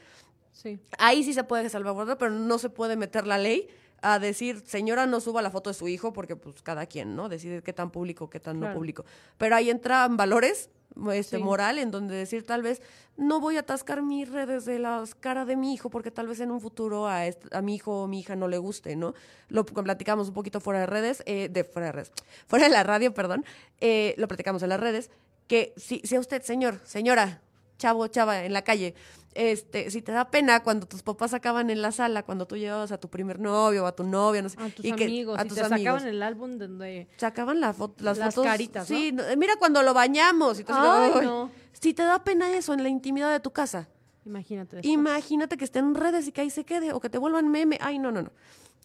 [0.52, 0.78] Sí.
[0.98, 3.68] Ahí sí se puede salvaguardar, pero no se puede meter la ley
[4.02, 7.28] a decir, señora, no suba la foto de su hijo, porque pues cada quien, ¿no?
[7.28, 9.04] Decide qué tan público, qué tan no público.
[9.38, 10.70] Pero ahí entran valores,
[11.12, 11.42] este, Sí.
[11.42, 12.80] moral, en donde decir tal vez,
[13.16, 16.40] no voy a atascar mis redes de la cara de mi hijo, porque tal vez
[16.40, 17.22] en un futuro a,
[17.52, 19.12] a mi hijo o mi hija no le guste, ¿no?
[19.48, 22.12] Lo platicamos un poquito fuera de redes, eh, de fuera de redes,
[22.46, 23.44] fuera de la radio, perdón,
[23.80, 25.10] eh, lo platicamos en las redes,
[25.48, 27.40] que si, si a usted, señor, señora,
[27.78, 28.94] chavo, chava, en la calle,
[29.34, 32.90] este, si te da pena cuando tus papás acaban en la sala, cuando tú llevabas
[32.92, 35.38] a tu primer novio o a tu novia, no sé, A tus y que- amigos,
[35.38, 37.08] a y tus te amigos, sacaban el álbum donde...
[37.18, 38.96] sacaban la foto, las, Las fotos, caritas, ¿no?
[38.96, 41.26] sí, mira cuando lo bañamos, y Ay, "Ay".
[41.26, 41.50] no.
[41.72, 43.88] si te da pena eso en la intimidad de tu casa,
[44.24, 44.76] Imagínate.
[44.76, 44.92] después.
[44.92, 47.76] imagínate que esté en redes y que ahí se quede, o que te vuelvan meme,
[47.82, 48.30] ay, no, no, no.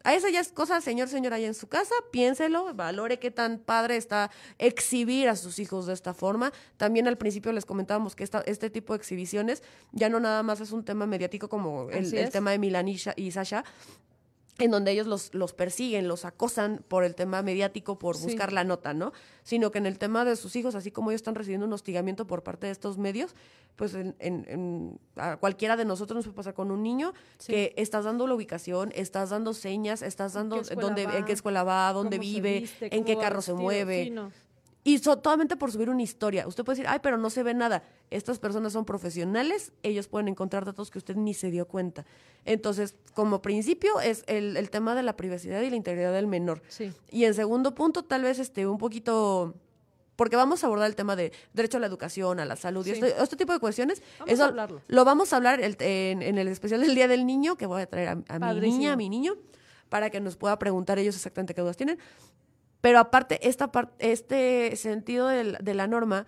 [0.03, 3.59] A esa ya es cosa, señor, señora, ahí en su casa, piénselo, valore qué tan
[3.59, 6.51] padre está exhibir a sus hijos de esta forma.
[6.77, 10.61] También al principio les comentábamos que esta, este tipo de exhibiciones ya no nada más
[10.61, 13.63] es un tema mediático como el, tema de Milan y, y Sasha,
[14.65, 18.23] en donde ellos los, los persiguen, los acosan por el tema mediático, por Sí.
[18.25, 19.11] buscar la nota, ¿no?
[19.43, 22.27] Sino que en el tema de sus hijos, así como ellos están recibiendo un hostigamiento
[22.27, 23.35] por parte de estos medios,
[23.75, 27.51] pues en, en- en- a cualquiera de nosotros nos puede pasar con un niño Sí.
[27.53, 31.17] que estás dando la ubicación, estás dando señas, estás dando escuela dónde, va?
[31.17, 34.03] en qué escuela va, dónde vive, viste, en qué carro se mueve.
[34.05, 34.31] Sí, no.
[34.83, 36.47] Y so- solamente por subir una historia.
[36.47, 37.83] Usted puede decir, ay, pero no se ve nada.
[38.09, 42.05] Estas personas son profesionales, ellos pueden encontrar datos que usted ni se dio cuenta.
[42.45, 46.63] Entonces, como principio, es el, el tema de la privacidad y la integridad del menor.
[46.67, 46.91] Sí.
[47.11, 49.53] Y en segundo punto, tal vez este un poquito.
[50.15, 52.91] Porque vamos a abordar el tema de derecho a la educación, a la salud y
[52.91, 54.01] este, este tipo de cuestiones.
[54.19, 54.81] Vamos a hablarlo.
[54.87, 57.81] Lo vamos a hablar el- en, en el especial del Día del Niño, que voy
[57.81, 59.35] a traer a, a mi niña, a mi niño,
[59.89, 61.97] para que nos pueda preguntar ellos exactamente qué dudas tienen.
[62.81, 66.25] Pero aparte, esta este sentido del- de la norma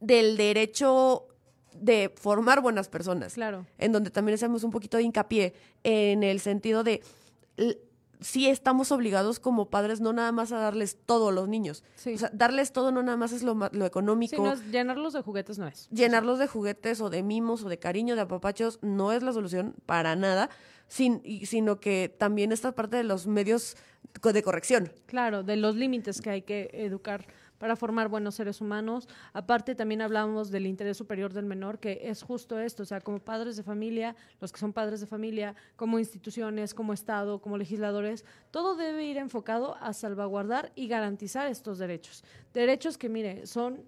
[0.00, 1.26] del derecho
[1.74, 3.34] de formar buenas personas.
[3.34, 3.66] Claro.
[3.78, 5.52] En donde también hacemos un poquito de hincapié
[5.84, 7.02] en el sentido de
[8.20, 11.84] sí estamos obligados como padres no nada más a darles todo a los niños.
[11.96, 12.14] Sí.
[12.14, 14.36] O sea, darles todo no nada más es lo, lo económico.
[14.36, 15.88] Sí, no es- llenarlos de juguetes no es.
[15.90, 19.74] Llenarlos de juguetes o de mimos o de cariño, de apapachos, no es la solución
[19.86, 20.50] para nada,
[20.88, 23.76] sin, y- sino que también esta parte de los medios
[24.22, 24.92] de corrección.
[25.06, 27.26] Claro, de los límites que hay que educar
[27.58, 29.08] para formar buenos seres humanos.
[29.32, 33.18] Aparte, también hablamos del interés superior del menor, que es justo esto, o sea, como
[33.18, 38.24] padres de familia, los que son padres de familia, como instituciones, como Estado, como legisladores,
[38.50, 42.24] todo debe ir enfocado a salvaguardar y garantizar estos derechos.
[42.52, 43.84] Derechos que, mire, son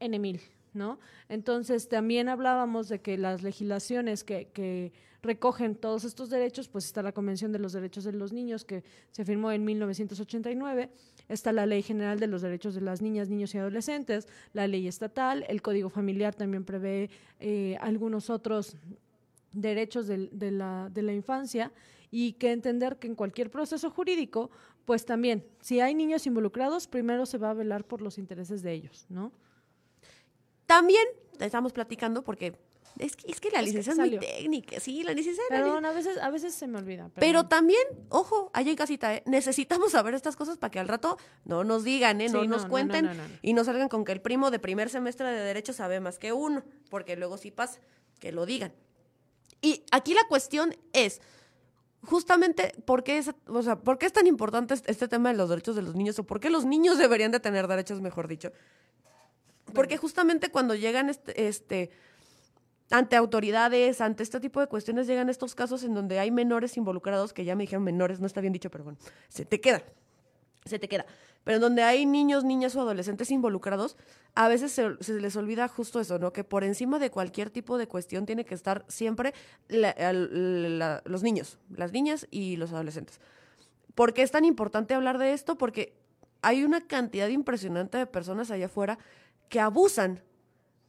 [0.00, 0.40] en mil,
[0.72, 0.98] ¿no?
[1.28, 4.92] Entonces, también hablábamos de que las legislaciones que, que
[5.22, 8.82] recogen todos estos derechos, pues está la Convención de los Derechos de los Niños, que
[9.12, 10.90] se firmó en 1989,
[11.28, 14.88] está la Ley General de los Derechos de las Niñas, Niños y Adolescentes, la ley
[14.88, 17.08] estatal, el Código Familiar también prevé
[17.38, 18.76] eh, algunos otros
[19.52, 21.70] derechos del- de, la, de la infancia
[22.10, 24.50] y que entender que en cualquier proceso jurídico,
[24.84, 28.72] pues también, si hay niños involucrados, primero se va a velar por los intereses de
[28.72, 29.30] ellos, ¿no?
[30.66, 31.04] También
[31.38, 32.54] estamos platicando porque
[32.98, 35.56] es que, es que la Es que licencia es muy técnica, sí, la licencia la
[35.56, 37.10] Perdón, a veces, a veces se me olvida.
[37.14, 39.22] Pero también, ojo, allá en casita, ¿eh?
[39.26, 42.28] necesitamos saber estas cosas para que al rato no nos digan, ¿eh?
[42.28, 43.34] no Sí, nos no, cuenten no, no, no.
[43.42, 46.32] y no salgan con que el primo de primer semestre de Derecho sabe más que
[46.32, 47.80] uno, porque luego sí pasa,
[48.20, 48.72] que lo digan.
[49.60, 51.20] Y aquí la cuestión es,
[52.02, 55.36] justamente, ¿por qué es, o sea, ¿por qué es tan importante este, este tema de
[55.36, 58.28] los derechos de los niños o por qué los niños deberían de tener derechos, mejor
[58.28, 58.52] dicho?
[59.72, 61.90] Porque justamente cuando llegan este, este
[62.92, 67.32] ante autoridades, ante este tipo de cuestiones, llegan estos casos en donde hay menores involucrados,
[67.32, 69.82] que ya me dijeron menores, no está bien dicho, pero bueno, se te queda,
[70.64, 71.06] se te queda.
[71.44, 73.96] Pero en donde hay niños, niñas o adolescentes involucrados,
[74.36, 76.32] a veces se, se les olvida justo eso, ¿no?
[76.32, 79.34] Que por encima de cualquier tipo de cuestión tiene que estar siempre
[79.68, 83.20] la- al- la- los niños, las niñas y los adolescentes.
[83.96, 85.58] ¿Por qué es tan importante hablar de esto?
[85.58, 85.94] Porque
[86.42, 88.98] hay una cantidad impresionante de personas allá afuera
[89.48, 90.20] que abusan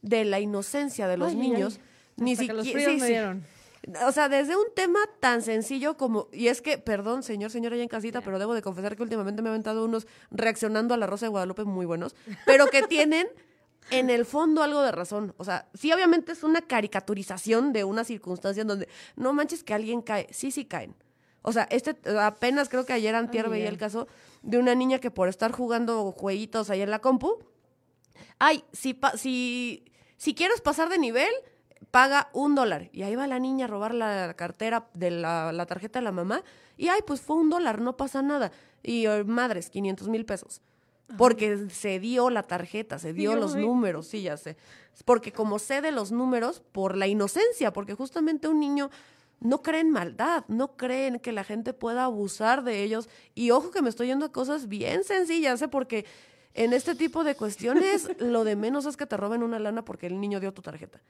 [0.04, 1.80] de la inocencia de los Ay, ay, niños.
[1.82, 1.93] ay.
[2.18, 3.14] Ni siquiera- fríos sí, me sí.
[3.14, 3.44] dieron.
[4.08, 7.84] O sea, desde un tema tan sencillo como, y es que, perdón, señor, señora, ya
[7.84, 11.06] en casita, pero debo de confesar que últimamente me he aventado unos reaccionando a la
[11.06, 13.28] Rosa de Guadalupe muy buenos, pero que tienen
[13.92, 15.34] en el fondo algo de razón.
[15.38, 18.88] O sea, sí, obviamente es una caricaturización de una circunstancia en donde
[19.18, 20.28] no manches que alguien cae.
[20.32, 20.96] Sí, sí caen.
[21.42, 24.08] O sea, este apenas creo que ayer antier veía el caso
[24.44, 27.38] de una niña que por estar jugando jueguitos ahí en la compu,
[28.40, 29.84] ay, si, pa- si,
[30.16, 31.32] si quieres pasar de nivel,
[31.92, 32.90] paga un dólar.
[32.92, 36.12] Y ahí va la niña a robar la cartera de la, la tarjeta de la
[36.12, 36.44] mamá.
[36.78, 38.52] Y ay, pues fue un dólar, no pasa nada.
[38.82, 40.62] Y madres, 500 mil pesos.
[41.18, 43.68] Porque se dio la tarjeta, se dio Dios los mío.
[43.68, 44.58] números, sí, ya sé.
[45.06, 48.90] Porque como sé de los números, por la inocencia, porque justamente un niño
[49.40, 53.10] no cree en maldad, no cree en que la gente pueda abusar de ellos.
[53.36, 55.68] Y ojo que me estoy yendo a cosas bien sencillas, ¿eh?
[55.68, 56.06] porque
[56.54, 60.08] en este tipo de cuestiones lo de menos es que te roben una lana porque
[60.08, 61.02] el niño dio tu tarjeta.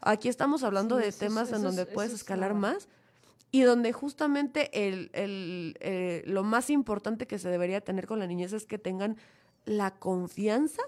[0.00, 2.88] Aquí estamos hablando Sí, de eso temas en eso donde eso puedes es escalar más
[3.52, 8.26] y donde justamente el, el, eh, lo más importante que se debería tener con la
[8.26, 9.16] niñez es que tengan
[9.64, 10.82] la confianza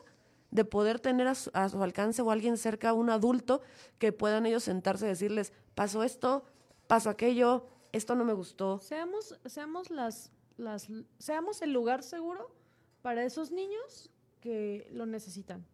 [0.51, 3.63] de poder tener a su, a su alcance o alguien cerca, un adulto,
[3.99, 6.45] que puedan ellos sentarse y decirles, pasó esto,
[6.87, 8.79] pasó aquello, esto no me gustó.
[8.79, 10.89] Seamos, seamos las, las,
[11.19, 12.55] seamos el lugar seguro
[13.01, 14.11] para esos niños
[14.41, 15.65] que lo necesitan.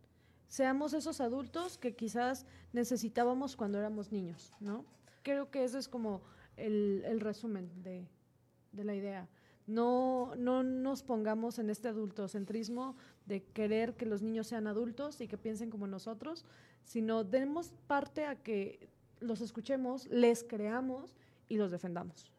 [0.49, 4.85] Seamos esos adultos que quizás necesitábamos cuando éramos niños, ¿no?
[5.23, 6.23] Creo que ese es como
[6.57, 8.09] el, resumen de,
[8.73, 9.29] de la idea.
[9.67, 12.97] No, no nos pongamos en este adultocentrismo
[13.27, 16.47] de querer que los niños sean adultos y que piensen como nosotros,
[16.83, 18.89] sino demos parte a que
[19.21, 21.15] los escuchemos, les creamos
[21.49, 22.33] y los defendamos.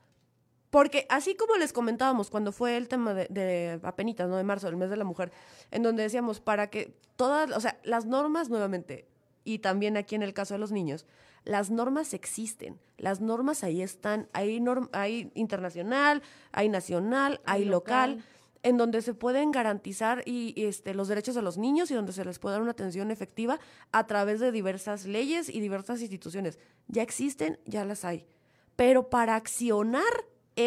[0.69, 4.37] Porque así como les comentábamos cuando fue el tema de, de apenitas, ¿no?
[4.37, 5.31] De marzo, el mes de la mujer,
[5.71, 9.07] en donde decíamos para que todas, o sea, las normas nuevamente,
[9.43, 11.07] y también aquí en el caso de los niños,
[11.43, 17.67] las normas existen, las normas ahí están, hay, norm- hay internacional, hay nacional, hay, Hay
[17.67, 18.25] local, local.
[18.61, 22.11] en donde se pueden garantizar y, y, este, los derechos de los niños y donde
[22.13, 23.59] se les puede dar una atención efectiva
[23.91, 26.59] a través de diversas leyes y diversas instituciones.
[26.87, 28.27] Ya existen, ya las hay.
[28.75, 30.03] Pero para accionar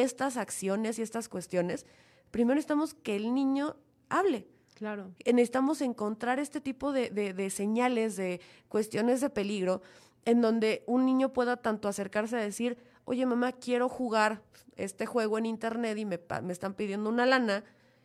[0.01, 1.87] estas acciones y estas cuestiones,
[2.31, 3.77] primero necesitamos que el niño
[4.09, 4.49] hable.
[4.75, 5.13] Claro.
[5.25, 9.83] Necesitamos encontrar este tipo de, de- de señales, de cuestiones de peligro,
[10.25, 14.43] en donde un niño pueda tanto acercarse a decir, oye mamá, quiero jugar
[14.77, 17.65] este juego en internet y me, me están pidiendo una lana,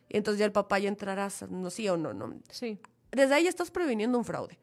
[0.10, 2.34] y entonces ya el papá ya entrará, no sí o no, no.
[2.50, 2.80] Sí.
[3.12, 4.60] Desde ahí estás previniendo un fraude.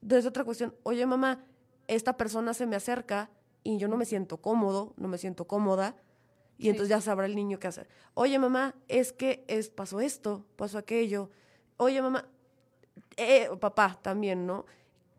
[0.00, 1.44] desde otra cuestión, oye mamá,
[1.88, 3.30] esta persona se me acerca
[3.62, 5.96] y yo no me siento cómodo, no me siento cómoda,
[6.60, 7.88] y entonces ya sabrá el niño qué hacer.
[8.12, 11.30] Oye mamá, es que es, pasó esto, pasó aquello.
[11.78, 12.28] Oye mamá,
[13.16, 14.66] eh, papá también, ¿no?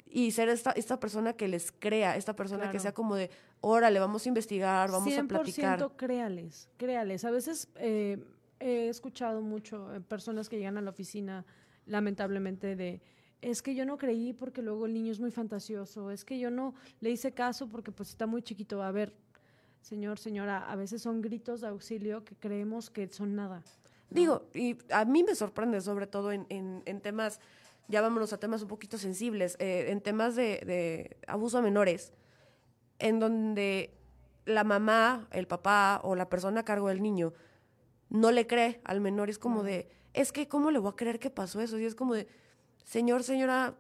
[0.05, 3.99] Y ser esta, esta persona que les crea, esta persona que sea como de, órale,
[3.99, 5.79] vamos a investigar, vamos a platicar.
[5.79, 7.25] 100% créales, créales.
[7.25, 8.23] A veces eh,
[8.59, 11.43] he escuchado mucho eh, personas que llegan a la oficina,
[11.87, 13.01] lamentablemente, de
[13.41, 16.51] es que yo no creí porque luego el niño es muy fantasioso, es que yo
[16.51, 18.83] no le hice caso porque pues está muy chiquito.
[18.83, 19.15] A ver,
[19.81, 23.57] señor, señora, a veces son gritos de auxilio que creemos que son nada.
[24.09, 24.15] ¿no?
[24.15, 27.39] Digo, y a mí me sorprende, sobre todo en, en, en temas,
[27.87, 32.13] ya vámonos a temas un poquito sensibles, eh, en temas de, de abuso a menores,
[32.99, 33.93] en donde
[34.45, 37.33] la mamá, el papá o la persona a cargo del niño
[38.09, 39.29] no le cree al menor.
[39.29, 41.79] Es como de, es que, ¿cómo le voy a creer que pasó eso?
[41.79, 42.27] Y es como de,
[42.83, 43.75] señor, señora,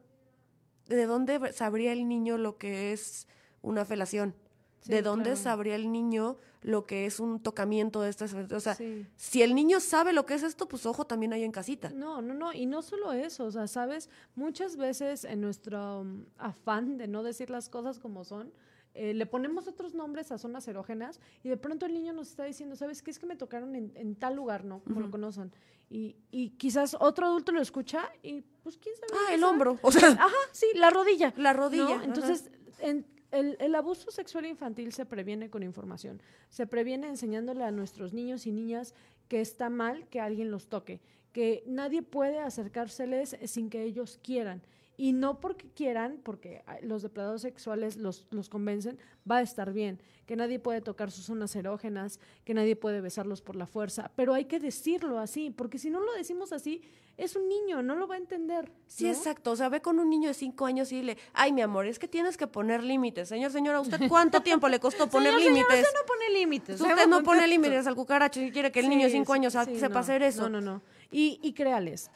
[0.87, 3.27] ¿de dónde sabría el niño lo que es
[3.61, 4.35] una felación?
[4.81, 5.37] Sí, ¿De dónde claro.
[5.41, 8.33] sabría el niño lo que es un tocamiento de estas?
[8.33, 9.05] O sea, Sí.
[9.15, 11.89] si el niño sabe lo que es esto, pues ojo también hay en casita.
[11.91, 16.25] No, no, no, y no solo eso, o sea, sabes, muchas veces en nuestro um,
[16.37, 18.51] afán de no decir las cosas como son,
[18.93, 22.43] eh, le ponemos otros nombres a zonas erógenas y de pronto el niño nos está
[22.43, 23.11] diciendo, ¿sabes qué?
[23.11, 24.81] Es que me tocaron en, en tal lugar, ¿no?
[24.83, 25.53] Como lo conocen.
[25.89, 29.11] Y, y quizás otro adulto lo escucha y, pues, ¿quién sabe?
[29.13, 29.51] Ah, ¿Quién el sabe?
[29.51, 29.79] hombro.
[29.81, 31.33] O sea, Ajá, sí, la rodilla.
[31.37, 32.01] la rodilla.
[32.03, 36.21] Entonces, en- el, el abuso sexual infantil se previene con información.
[36.49, 38.93] Se previene enseñándole a nuestros niños y niñas
[39.27, 40.99] que está mal que alguien los toque,
[41.31, 44.61] que nadie puede acercárseles sin que ellos quieran.
[45.01, 48.99] Y no porque quieran, porque ah, los depredadores sexuales los, los convencen,
[49.29, 49.99] va a estar bien.
[50.27, 54.11] Que nadie puede tocar sus zonas erógenas, que nadie puede besarlos por la fuerza.
[54.15, 56.83] Pero hay que decirlo así, porque si no lo decimos así,
[57.17, 58.71] es un niño, no lo va a entender.
[58.85, 59.49] Sí, exacto.
[59.49, 61.97] O sea, ve con un niño de cinco años y dile, ay, mi amor, es
[61.97, 63.27] que tienes que poner límites.
[63.27, 65.87] Señor, señora, ¿usted cuánto tiempo le costó poner Señor, señor, límites?
[65.87, 66.79] usted no pone límites.
[66.79, 69.79] Usted no pone límites al cucaracho y quiere que el niño de cinco años sí,
[69.79, 70.47] sepa no, hacer eso.
[70.47, 70.81] No, no, no.
[71.09, 72.11] Y, y créales,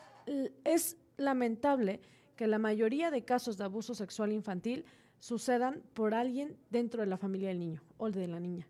[0.63, 1.99] es lamentable
[2.35, 4.85] que la mayoría de casos de abuso sexual infantil
[5.19, 8.67] sucedan por alguien dentro de la familia del niño o de la niña,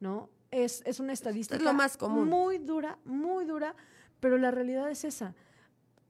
[0.00, 0.30] ¿no?
[0.50, 2.28] Es, es una estadística lo más común.
[2.28, 3.74] muy dura, muy dura,
[4.20, 5.34] pero la realidad es esa.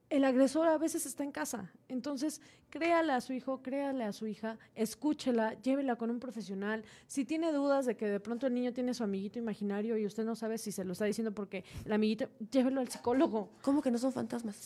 [0.09, 4.25] El agresor a veces está en casa, entonces créale a su hijo, créale a su
[4.25, 6.83] hija, escúchela, llévela con un profesional.
[7.05, 10.25] Si tiene dudas de que de pronto el niño tiene su amiguito imaginario y usted
[10.25, 13.51] no sabe si se lo está diciendo porque el amiguito, llévelo al psicólogo.
[13.61, 14.65] ¿Cómo que no son fantasmas?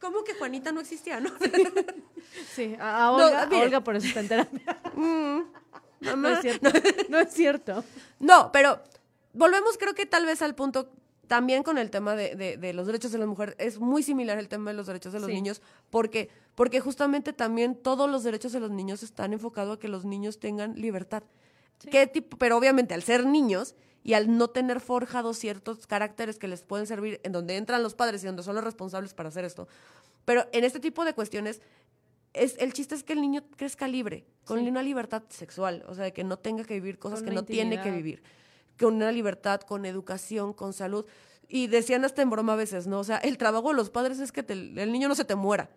[0.00, 1.30] ¿Cómo que Juanita no existía, no?
[2.54, 3.62] Sí, a, a No, Olga, a mire.
[3.64, 4.48] Olga por eso está enterada.
[4.94, 5.40] Mm,
[6.00, 6.70] No es cierto.
[7.08, 7.84] No es cierto.
[8.18, 8.80] No, pero
[9.32, 10.90] volvemos creo que tal vez al punto
[11.26, 13.54] también con el tema de, de- de los derechos de las mujeres.
[13.58, 15.34] Es muy similar el tema de los derechos de los Sí.
[15.34, 19.88] niños porque, porque justamente también todos los derechos de los niños están enfocados a que
[19.88, 21.22] los niños tengan libertad.
[21.90, 22.36] ¿Qué tipo?
[22.36, 26.86] Pero obviamente al ser niños y al no tener forjados ciertos caracteres que les pueden
[26.86, 29.68] servir en donde entran los padres y donde son los responsables para hacer esto.
[30.24, 31.60] Pero en este tipo de cuestiones,
[32.32, 34.68] es, el chiste es que el niño crezca libre, con Sí.
[34.68, 37.44] una libertad sexual, o sea, de que no tenga que vivir cosas Con que no
[37.44, 38.22] tiene que vivir,
[38.78, 41.04] con una libertad, con educación, con salud.
[41.48, 43.00] Y decían hasta en broma a veces, ¿no?
[43.00, 45.34] O sea, el trabajo de los padres es que te- el niño no se te
[45.34, 45.68] muera.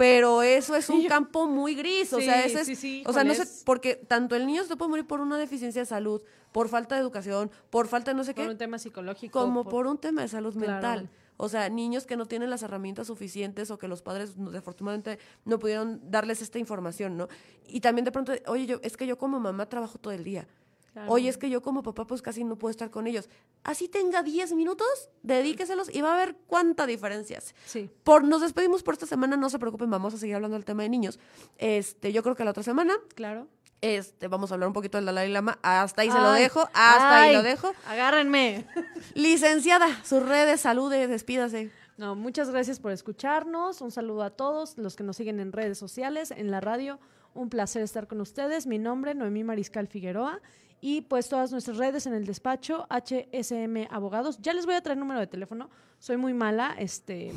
[0.00, 3.12] Pero eso es un campo muy gris, o Sí, sea, ese es, sí, sí, o
[3.12, 6.22] sea, no sé, porque tanto el niño se puede morir por una deficiencia de salud,
[6.52, 9.38] por falta de educación, por falta de no sé Por qué, un tema psicológico.
[9.38, 10.72] como por un tema de salud Claro.
[10.72, 11.10] mental.
[11.36, 15.58] O sea, niños que no tienen las herramientas suficientes o que los padres desafortunadamente no
[15.58, 17.28] pudieron darles esta información, ¿no?
[17.66, 20.46] Y también de pronto, oye, yo es que yo como mamá trabajo todo el día.
[20.92, 21.12] Claro.
[21.12, 23.28] Oye, es que yo como papá pues casi no puedo estar con ellos.
[23.62, 24.88] Así tenga 10 minutos,
[25.22, 27.54] dedíqueselos y va a ver cuánta diferencia hace.
[27.64, 27.90] Sí.
[28.02, 30.82] Por, nos despedimos por esta semana, no se preocupen, vamos a seguir hablando del tema
[30.82, 31.20] de niños.
[31.58, 33.46] Este, yo creo que la otra semana Claro.
[33.80, 35.58] este, vamos a hablar un poquito del Dalai Lama.
[35.62, 37.72] Hasta ahí se lo dejo, hasta ahí lo dejo.
[37.86, 38.66] Agárrenme.
[39.14, 41.70] Licenciada, sus redes, salude, despídase.
[41.98, 43.80] No, muchas gracias por escucharnos.
[43.80, 46.98] Un saludo a todos los que nos siguen en redes sociales, en la radio.
[47.34, 48.66] Un placer estar con ustedes.
[48.66, 50.40] Mi nombre, Noemí Mariscal Figueroa.
[50.80, 54.38] Y pues todas nuestras redes en el despacho, HSM Abogados.
[54.40, 55.68] Ya les voy a traer número de teléfono.
[55.98, 57.32] Soy muy mala este,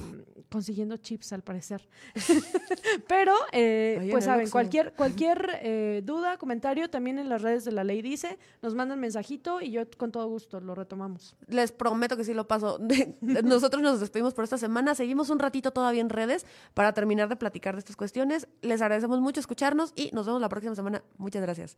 [0.49, 1.85] consiguiendo chips, al parecer.
[3.09, 7.83] Pero, eh, pues saben, cualquier, cualquier eh, duda, comentario, también en las redes de la
[7.83, 11.35] ley dice, nos mandan mensajito y yo con todo gusto lo retomamos.
[11.47, 12.79] Les prometo que sí lo paso.
[13.21, 14.95] Nosotros nos despedimos por esta semana.
[14.95, 18.47] Seguimos un ratito todavía en redes para terminar de platicar de estas cuestiones.
[18.61, 21.03] Les agradecemos mucho escucharnos y nos vemos la próxima semana.
[21.17, 21.77] Muchas gracias.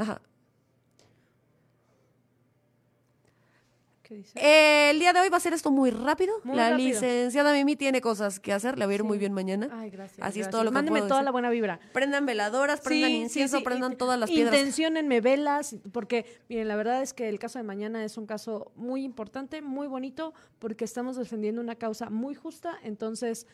[0.00, 0.18] Ajá.
[4.02, 4.32] ¿Qué dice?
[4.40, 6.32] Eh, el día de hoy va a ser esto muy rápido.
[6.42, 6.88] Muy la rápido.
[6.88, 9.06] licenciada Mimi tiene cosas que hacer, le va a ir Sí.
[9.06, 9.68] muy bien mañana.
[9.72, 10.26] Ay, gracias.
[10.26, 11.24] Así es todo lo que Mándeme puedo toda decir.
[11.26, 11.78] la buena vibra.
[11.92, 13.64] Prendan veladoras, prendan Sí, incienso, sí.
[13.64, 14.54] prendan todas las piedras.
[14.54, 18.72] Intenciónenme velas, porque, miren, la verdad es que el caso de mañana es un caso
[18.74, 23.46] muy importante, muy bonito, porque estamos defendiendo una causa muy justa, entonces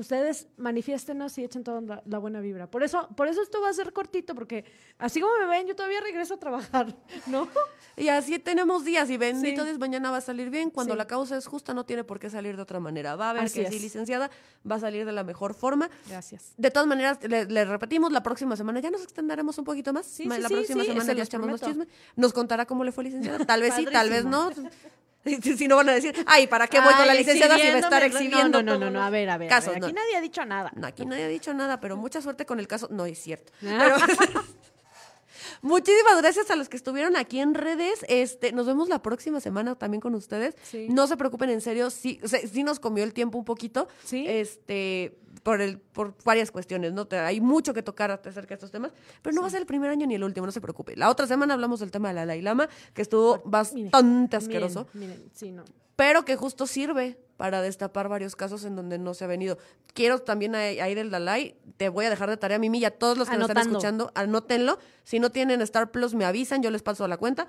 [0.00, 2.66] ustedes manifiéstenos y echen toda la, la buena vibra.
[2.70, 4.64] Por eso, por eso esto va a ser cortito, porque
[4.98, 6.96] así como me ven, yo todavía regreso a trabajar,
[7.26, 7.48] ¿no?
[7.96, 9.66] Y así tenemos días y bendito Sí.
[9.68, 10.70] Dios, mañana va a salir bien.
[10.70, 10.98] Cuando Sí.
[10.98, 13.14] la causa es justa no tiene por qué salir de otra manera.
[13.16, 14.30] Va a ver Así que sí, licenciada,
[14.68, 15.90] va a salir de la mejor forma.
[16.08, 16.52] Gracias.
[16.56, 20.06] De todas maneras, le, le repetimos, la próxima semana ya nos extenderemos un poquito más.
[20.06, 21.80] Sí, la próxima semana se ya los echamos más prometo.
[21.84, 21.94] chisme.
[22.16, 23.44] Nos contará cómo le fue licenciada.
[23.44, 24.50] Tal vez sí, tal vez no.
[25.56, 27.78] Si, no van a decir, ay, ¿para qué voy con la licenciada si va a
[27.78, 28.62] estar exhibiendo?
[28.62, 29.48] No, no, no, no, a ver, a ver.
[29.52, 29.76] a ver, casos?
[29.76, 30.00] Aquí no.
[30.00, 30.72] nadie ha dicho nada.
[30.74, 32.88] No, aquí nadie ha dicho nada, pero mucha suerte con el caso.
[32.90, 33.52] No es cierto.
[33.60, 33.96] Pero-
[35.62, 38.04] Muchísimas gracias a los que estuvieron aquí en redes.
[38.08, 40.54] Este, nos vemos la próxima semana también con ustedes.
[40.62, 40.88] Sí.
[40.88, 43.88] No se preocupen, en serio, sí, o sea, sí nos comió el tiempo un poquito.
[44.04, 44.24] Sí.
[44.26, 47.06] Este, por el, por varias cuestiones, ¿no?
[47.10, 49.90] Hay mucho que tocar acerca de estos temas, pero no va a ser el primer
[49.90, 50.96] año ni el último, no se preocupe.
[50.96, 55.10] La otra semana hablamos del tema de la Dalai Lama, que estuvo bastante asqueroso Miren,
[55.10, 55.64] miren, sí, no.
[55.96, 59.56] pero que justo sirve para destapar varios casos en donde no se ha venido.
[59.94, 62.90] Quiero también ahí ahí del Dalai, te voy a dejar de tarea, Mimi, y a
[62.90, 64.78] todos los que nos están escuchando, anótenlo.
[65.04, 67.48] Si no tienen Star Plus, me avisan, yo les paso la cuenta.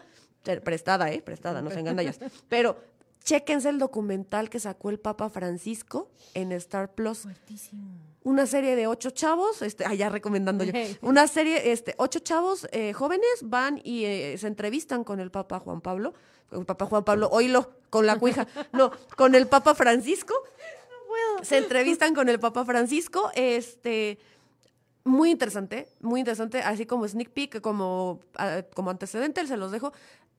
[0.64, 1.22] Prestada, ¿eh?
[1.22, 2.16] Prestada, no se engañan
[2.50, 2.78] Pero
[3.24, 7.28] chéquense el documental que sacó el Papa Francisco en Star Plus.
[8.24, 10.74] Una serie de ocho chavos, este, allá recomendando yo.
[11.02, 15.60] Una serie, este, ocho chavos eh, jóvenes van y eh, se entrevistan con el Papa
[15.60, 16.14] Juan Pablo.
[16.52, 18.48] El Papa Juan Pablo, oílo, con la cuija.
[18.74, 20.34] No, con el Papa Francisco.
[21.42, 23.32] Se entrevistan con el Papa Francisco.
[23.34, 24.20] Este.
[25.04, 29.94] Muy interesante, muy interesante, así como sneak peek, como, ah, como antecedente, se los dejo.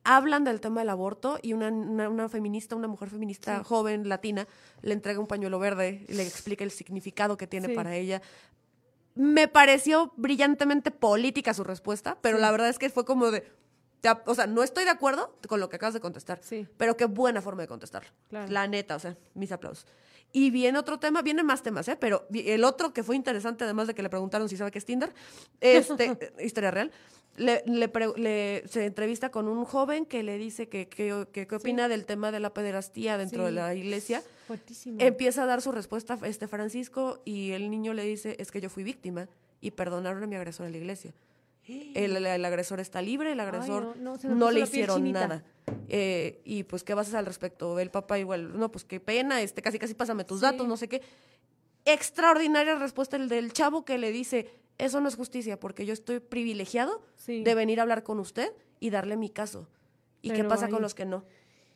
[0.05, 4.49] Hablan del tema del aborto y una, una, una feminista, una mujer feminista joven, latina,
[4.81, 7.75] le entrega un pañuelo verde y le explica el significado que tiene Sí.
[7.75, 8.21] para ella.
[9.15, 13.45] Me pareció brillantemente política su respuesta, pero la verdad es que fue como de.
[14.01, 16.67] te O sea, no estoy de acuerdo con lo que acabas de contestar, Sí.
[16.79, 18.11] pero qué buena forma de contestarlo.
[18.29, 18.51] Claro.
[18.51, 19.87] La neta, o sea, mis aplausos.
[20.33, 21.97] Y viene otro tema, vienen más temas, ¿eh?
[21.97, 24.87] Pero el otro que fue interesante, además de que le preguntaron si sabe qué es
[24.87, 25.13] Tinder,
[25.61, 26.91] este, historia real,
[27.37, 31.55] le, le le- se entrevista con un joven que le dice que que- que- qué
[31.57, 34.23] opina del tema de la pederastía dentro de la iglesia.
[34.47, 34.99] Fuertísimo.
[35.01, 38.69] Empieza a dar su respuesta este Francisco y el niño le dice, es que yo
[38.69, 39.29] fui víctima
[39.61, 41.13] y perdonaron a mi agresor en la iglesia.
[41.67, 45.43] El, el- el agresor está libre, el agresor no, le hicieron nada.
[45.89, 47.79] Eh, y pues, ¿qué vas a hacer al respecto?
[47.79, 50.43] El papá igual, no, pues qué pena, este, casi casi pásame tus Sí.
[50.47, 51.01] datos, no sé qué.
[51.85, 54.49] Extraordinaria respuesta el del chavo que le dice,
[54.85, 57.43] eso no es justicia, porque yo estoy privilegiado Sí.
[57.45, 59.69] de venir a hablar con usted y darle mi caso.
[60.21, 61.25] ¿Y qué Pero pasa ahí- con los que no?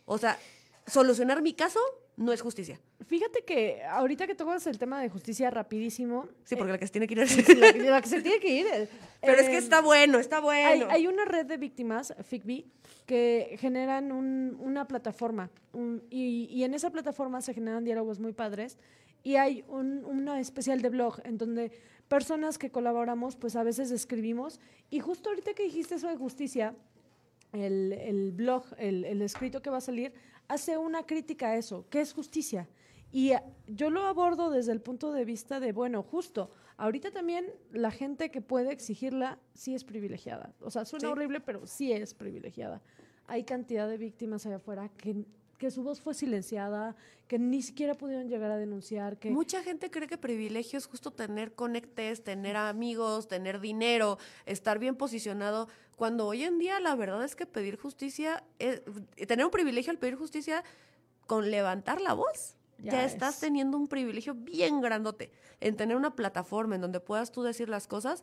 [0.04, 0.38] O sea,
[0.86, 1.80] solucionar mi caso
[2.16, 2.80] no es justicia.
[3.06, 6.92] Fíjate que ahorita que tocas el tema de justicia rapidísimo, Sí, porque la que se
[6.92, 7.36] tiene que ir es...
[7.58, 8.66] la, que- la que se tiene que ir.
[8.72, 8.88] eh,
[9.20, 10.42] Pero es que eh, está bueno, está Hay,
[10.78, 10.86] bueno.
[10.90, 12.66] hay una red de víctimas, FICBI,
[13.04, 18.32] que generan un- una plataforma un- y, y en esa plataforma se generan diálogos muy
[18.32, 18.78] padres
[19.22, 21.70] y hay un, una especial de blog en donde
[22.08, 26.74] personas que colaboramos pues a veces escribimos y justo ahorita que dijiste eso de justicia,
[27.52, 30.12] el, el blog, el, el escrito que va a salir,
[30.48, 32.68] hace una crítica a eso, ¿qué es justicia?
[33.12, 37.46] Y eh, yo lo abordo desde el punto de vista de, bueno, justo, ahorita también
[37.72, 40.52] la gente que puede exigirla sí es privilegiada.
[40.60, 41.12] O sea, suena Sí.
[41.12, 42.82] horrible, pero sí es privilegiada.
[43.26, 45.24] Hay cantidad de víctimas allá afuera que,
[45.58, 46.94] que su voz fue silenciada,
[47.28, 49.30] que ni siquiera pudieron llegar a denunciar, que...
[49.30, 54.96] Mucha gente cree que privilegio es justo tener conectes, tener amigos, tener dinero, estar bien
[54.96, 58.82] posicionado, cuando hoy en día la verdad es que pedir justicia, es-
[59.26, 60.62] tener un privilegio al pedir justicia
[61.26, 62.54] con levantar la voz.
[62.78, 63.40] Ya, Ya estás es.
[63.40, 65.30] teniendo un privilegio bien grandote
[65.60, 68.22] en tener una plataforma en donde puedas tú decir las cosas.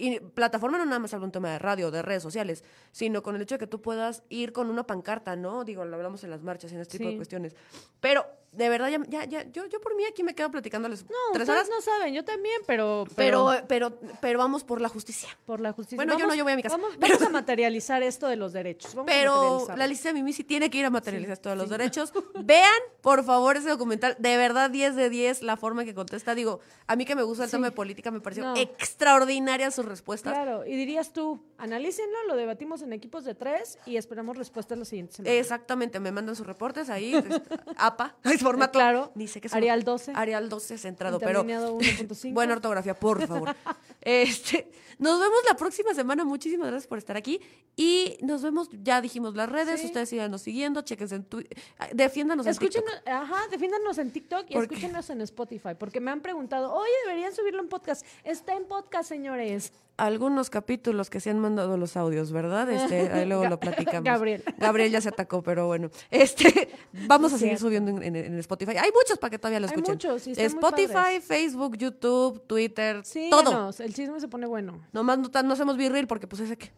[0.00, 3.34] Y plataforma no nada más habla un tema de radio, de redes sociales, sino con
[3.36, 5.64] el hecho de que tú puedas ir con una pancarta, ¿no?
[5.64, 7.16] Digo, lo hablamos en las marchas y en este tipo de Sí.
[7.16, 7.56] cuestiones.
[8.00, 11.16] Pero, de verdad, ya, ya, ya, yo, yo por mí aquí me quedo platicándoles No,
[11.32, 11.68] tres horas.
[11.68, 13.06] no saben, yo también, pero...
[13.16, 15.28] Pero, pero, pero vamos por la justicia.
[15.44, 15.96] por la justicia.
[15.96, 16.76] Bueno, yo no, yo voy a mi casa.
[16.76, 18.94] Vamos, vamos a materializar esto de los derechos.
[18.94, 19.76] vamos a Pero materializarlo.
[19.78, 22.12] la lista de Mimi sí tiene que ir a materializar todos los derechos.
[22.44, 22.70] Vean,
[23.00, 24.14] por favor, ese documental.
[24.20, 26.36] De verdad, 10 de 10 la forma en que contesta.
[26.36, 27.56] Digo, a mí que me gusta el Sí.
[27.56, 28.54] tema de política, me pareció No.
[28.56, 30.32] extraordinaria sus respuestas.
[30.32, 34.84] Claro, y dirías tú, analícenlo, lo debatimos en equipos de tres y esperamos respuestas la
[34.84, 35.34] siguiente semana.
[35.34, 37.14] Exactamente, me mandan sus reportes ahí.
[37.16, 37.42] este,
[37.76, 38.78] APA, es formato.
[38.78, 39.12] claro.
[39.14, 40.12] Ni sé qué es Arial 12.
[40.14, 42.32] Arial 12 centrado, pero Interlineado 1.5.
[42.32, 43.54] buena ortografía, por favor.
[44.00, 46.24] Este, nos vemos la próxima semana.
[46.24, 47.40] Muchísimas gracias por estar aquí.
[47.76, 49.80] Y nos vemos, ya dijimos las redes.
[49.80, 49.86] Sí.
[49.86, 51.56] Ustedes síganos siguiendo, chequense en Twitter.
[51.92, 52.76] Defiéndanos en TikTok.
[52.76, 57.34] Escúchenos, ajá, defiéndanos en TikTok y escúchenos en Spotify, porque me han preguntado, oye, deberían
[57.34, 58.04] subirlo en podcast.
[58.24, 59.72] Está en podcast, señores.
[59.98, 62.70] Algunos capítulos que se han mandado los audios, ¿verdad?
[62.88, 64.04] Este, ahí luego lo platicamos.
[64.04, 64.42] Gabriel.
[64.58, 65.90] Gabriel ya se atacó, pero bueno.
[66.10, 66.70] Este,
[67.06, 68.76] vamos a seguir subiendo en, en- en Spotify.
[68.78, 69.94] Hay muchos para que todavía lo Hay escuchen.
[69.94, 71.20] muchos, y están muy Spotify.
[71.20, 73.70] Facebook, YouTube, Twitter, Sí, todo.
[73.78, 74.80] el chisme se pone bueno.
[74.92, 76.70] Nomás no, no hacemos virril porque pues ese que.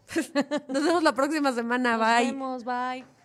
[0.68, 1.98] Nos vemos la próxima semana.
[1.98, 2.26] Nos Bye.
[2.32, 3.19] vemos, bye.